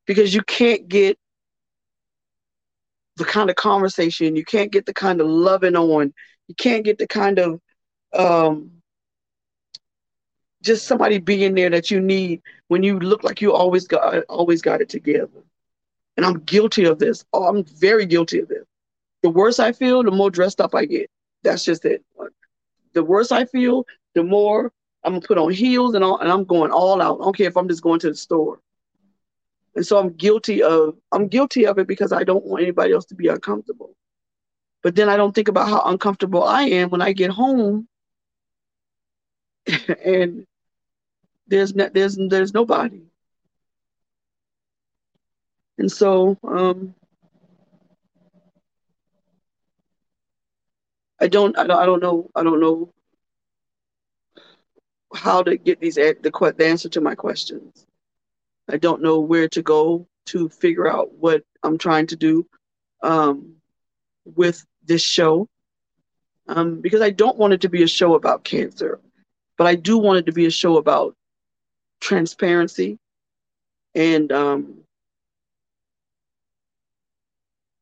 because 0.06 0.34
you 0.34 0.42
can't 0.44 0.88
get 0.90 1.18
the 3.18 3.26
kind 3.26 3.50
of 3.50 3.56
conversation, 3.56 4.36
you 4.36 4.44
can't 4.44 4.72
get 4.72 4.86
the 4.86 4.94
kind 4.94 5.22
of 5.22 5.28
loving 5.28 5.76
on, 5.76 6.14
you 6.48 6.56
can't 6.56 6.84
get 6.84 6.98
the 6.98 7.08
kind 7.08 7.40
of 7.40 7.62
um, 8.14 8.72
just 10.64 10.88
somebody 10.88 11.20
being 11.20 11.56
there 11.56 11.70
that 11.70 11.90
you 11.92 12.02
need 12.02 12.42
when 12.68 12.84
you 12.84 13.00
look 13.00 13.24
like 13.24 13.42
you 13.42 13.54
always 13.54 13.88
got 13.88 14.24
always 14.30 14.62
got 14.62 14.82
it 14.82 14.90
together. 14.90 15.30
And 16.18 16.26
I'm 16.26 16.40
guilty 16.40 16.86
of 16.86 17.00
this. 17.00 17.24
Oh, 17.34 17.46
I'm 17.46 17.64
very 17.64 18.06
guilty 18.06 18.40
of 18.40 18.50
this. 18.50 18.66
The 19.24 19.30
worse 19.30 19.60
I 19.60 19.72
feel, 19.72 20.04
the 20.04 20.12
more 20.12 20.32
dressed 20.32 20.62
up 20.62 20.74
I 20.76 20.86
get. 20.86 21.10
That's 21.44 21.64
just 21.64 21.86
it. 21.86 22.04
The 22.94 23.04
worse 23.04 23.32
I 23.32 23.46
feel, 23.46 23.86
the 24.16 24.24
more 24.24 24.72
I'm 25.04 25.14
gonna 25.14 25.28
put 25.28 25.38
on 25.38 25.52
heels 25.52 25.96
and 25.96 26.04
all, 26.04 26.20
and 26.20 26.32
I'm 26.32 26.44
going 26.44 26.72
all 26.72 27.02
out. 27.02 27.20
I 27.22 27.24
don't 27.24 27.38
care 27.38 27.48
if 27.48 27.58
I'm 27.58 27.68
just 27.68 27.84
going 27.84 28.00
to 28.02 28.10
the 28.10 28.16
store. 28.16 28.60
And 29.76 29.86
so 29.86 29.98
I'm 29.98 30.10
guilty 30.14 30.62
of 30.62 30.98
I'm 31.12 31.28
guilty 31.28 31.66
of 31.66 31.80
it 31.80 31.88
because 31.88 32.12
I 32.12 32.24
don't 32.24 32.46
want 32.46 32.64
anybody 32.64 32.94
else 32.94 33.06
to 33.06 33.16
be 33.16 33.28
uncomfortable. 33.28 33.96
But 34.84 34.96
then 34.96 35.10
I 35.10 35.18
don't 35.18 35.34
think 35.34 35.48
about 35.48 35.70
how 35.70 35.82
uncomfortable 35.86 36.44
I 36.44 36.64
am 36.64 36.90
when 36.90 37.02
I 37.02 37.14
get 37.14 37.30
home 37.30 37.88
and 40.06 40.46
there's 41.48 41.76
no, 41.76 41.90
there's 41.94 42.18
there's 42.30 42.54
nobody. 42.54 43.02
And 45.78 45.92
so 45.92 46.38
um, 46.44 46.94
I 51.22 51.28
don't 51.28 51.58
I 51.58 51.68
don't 51.68 51.80
I 51.80 51.86
don't 51.86 52.02
know 52.02 52.30
I 52.36 52.44
don't 52.44 52.60
know 52.60 52.92
how 55.14 55.44
to 55.44 55.58
get 55.58 55.80
these 55.80 55.96
the, 55.96 56.54
the 56.58 56.66
answer 56.66 56.90
to 56.90 57.02
my 57.02 57.16
questions. 57.16 57.86
I 58.70 58.78
don't 58.78 59.02
know 59.02 59.20
where 59.20 59.48
to 59.50 59.62
go 59.62 60.08
to 60.28 60.50
figure 60.50 60.88
out 60.88 61.14
what 61.14 61.44
I'm 61.64 61.78
trying 61.78 62.08
to 62.08 62.16
do 62.16 62.48
um, 63.04 63.56
with 64.26 64.66
this 64.84 65.02
show 65.02 65.48
um, 66.48 66.82
because 66.82 67.02
I 67.02 67.12
don't 67.12 67.38
want 67.38 67.54
it 67.54 67.62
to 67.62 67.70
be 67.70 67.84
a 67.84 67.88
show 67.88 68.16
about 68.16 68.44
cancer, 68.44 69.00
but 69.58 69.68
I 69.68 69.76
do 69.76 69.98
want 69.98 70.20
it 70.20 70.26
to 70.28 70.32
be 70.32 70.46
a 70.46 70.52
show 70.52 70.78
about 70.78 71.16
transparency 72.00 72.98
and 73.94 74.32
um, 74.32 74.80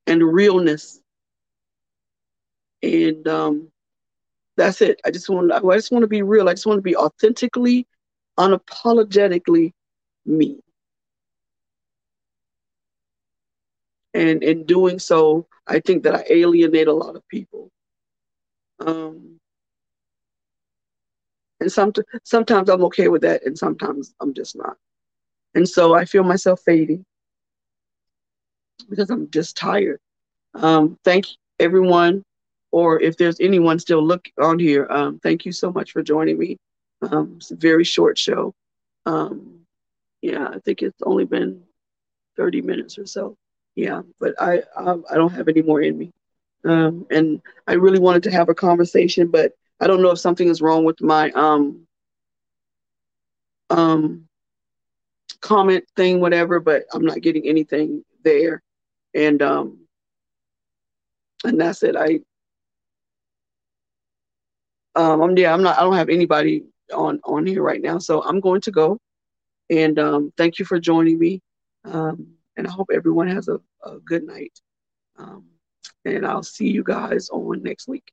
and 0.08 0.22
realness. 0.24 0.99
And 2.82 3.28
um, 3.28 3.72
that's 4.58 4.82
it. 4.82 5.00
I 5.06 5.12
just 5.12 5.30
want 5.30 5.52
I 5.52 5.60
just 5.76 5.92
want 5.92 6.04
to 6.04 6.08
be 6.08 6.22
real. 6.22 6.50
I 6.50 6.54
just 6.54 6.66
want 6.66 6.78
to 6.78 6.84
be 6.84 6.96
authentically, 6.96 7.88
unapologetically 8.38 9.74
me. 10.26 10.60
And 14.14 14.44
in 14.44 14.66
doing 14.66 15.00
so, 15.00 15.48
I 15.68 15.80
think 15.80 16.04
that 16.04 16.16
I 16.16 16.26
alienate 16.30 16.88
a 16.88 16.94
lot 16.94 17.16
of 17.16 17.28
people. 17.28 17.70
Um, 18.80 19.40
and 21.60 21.72
some, 21.72 21.94
sometimes 22.24 22.70
I'm 22.70 22.84
okay 22.86 23.08
with 23.10 23.22
that, 23.22 23.46
and 23.46 23.58
sometimes 23.58 24.14
I'm 24.20 24.34
just 24.34 24.56
not. 24.56 24.78
And 25.56 25.68
so 25.68 25.94
I 25.94 26.06
feel 26.06 26.24
myself 26.24 26.62
fading 26.66 27.06
because 28.90 29.10
I'm 29.10 29.30
just 29.30 29.58
tired. 29.58 30.00
Um, 30.54 30.98
thank 31.04 31.28
everyone, 31.60 32.24
or 32.72 33.02
if 33.02 33.18
there's 33.18 33.40
anyone 33.40 33.80
still 33.80 34.04
look 34.04 34.28
on 34.40 34.60
here, 34.60 34.88
um, 34.90 35.20
thank 35.20 35.46
you 35.46 35.52
so 35.52 35.72
much 35.72 35.92
for 35.92 36.02
joining 36.02 36.38
me. 36.38 36.58
Um, 37.02 37.36
it's 37.38 37.52
a 37.52 37.56
very 37.56 37.84
short 37.84 38.18
show. 38.18 38.54
Um, 39.06 39.62
yeah, 40.22 40.48
I 40.48 40.60
think 40.60 40.82
it's 40.82 41.02
only 41.04 41.26
been 41.26 41.64
30 42.38 42.62
minutes 42.62 42.98
or 42.98 43.06
so 43.06 43.38
yeah, 43.80 44.02
but 44.20 44.36
I 44.42 44.62
um, 44.76 45.06
I 45.10 45.16
don't 45.16 45.32
have 45.32 45.48
any 45.48 45.62
more 45.62 45.82
in 45.82 45.98
me, 45.98 46.12
um, 46.66 47.06
and 47.10 47.42
I 47.66 47.74
really 47.74 48.00
wanted 48.00 48.24
to 48.24 48.32
have 48.32 48.50
a 48.50 48.54
conversation, 48.54 49.28
but 49.28 49.54
I 49.80 49.88
don't 49.88 50.02
know 50.02 50.12
if 50.12 50.20
something 50.20 50.50
is 50.50 50.62
wrong 50.62 50.84
with 50.84 51.02
my 51.02 51.32
um 51.32 51.88
um 53.70 54.28
comment 55.40 55.86
thing, 55.96 56.20
whatever. 56.20 56.60
But 56.60 56.84
I'm 56.94 57.06
not 57.06 57.22
getting 57.22 57.48
anything 57.48 58.04
there, 58.24 58.62
and 59.14 59.42
um 59.42 59.78
and 61.46 61.60
that's 61.60 61.84
it. 61.84 61.96
I 61.96 62.20
um 65.00 65.22
I'm 65.22 65.38
yeah 65.38 65.54
I'm 65.54 65.64
not 65.64 65.78
I 65.78 65.82
don't 65.82 65.96
have 65.96 66.10
anybody 66.10 66.64
on 66.94 67.20
on 67.24 67.46
here 67.46 67.64
right 67.64 67.82
now, 67.82 68.00
so 68.00 68.24
I'm 68.24 68.40
going 68.40 68.62
to 68.62 68.72
go, 68.72 69.00
and 69.70 69.98
um 70.00 70.34
thank 70.38 70.60
you 70.60 70.66
for 70.66 70.80
joining 70.80 71.20
me. 71.20 71.42
Um, 71.86 72.28
and 72.58 72.68
I 72.68 72.72
hope 72.72 72.90
everyone 72.94 73.30
has 73.30 73.48
a, 73.48 73.60
a 73.84 74.00
good 74.00 74.24
night. 74.24 74.54
Um, 75.18 75.46
and 76.06 76.26
I'll 76.26 76.44
see 76.44 76.68
you 76.70 76.84
guys 76.84 77.30
on 77.30 77.64
next 77.64 77.88
week. 77.88 78.12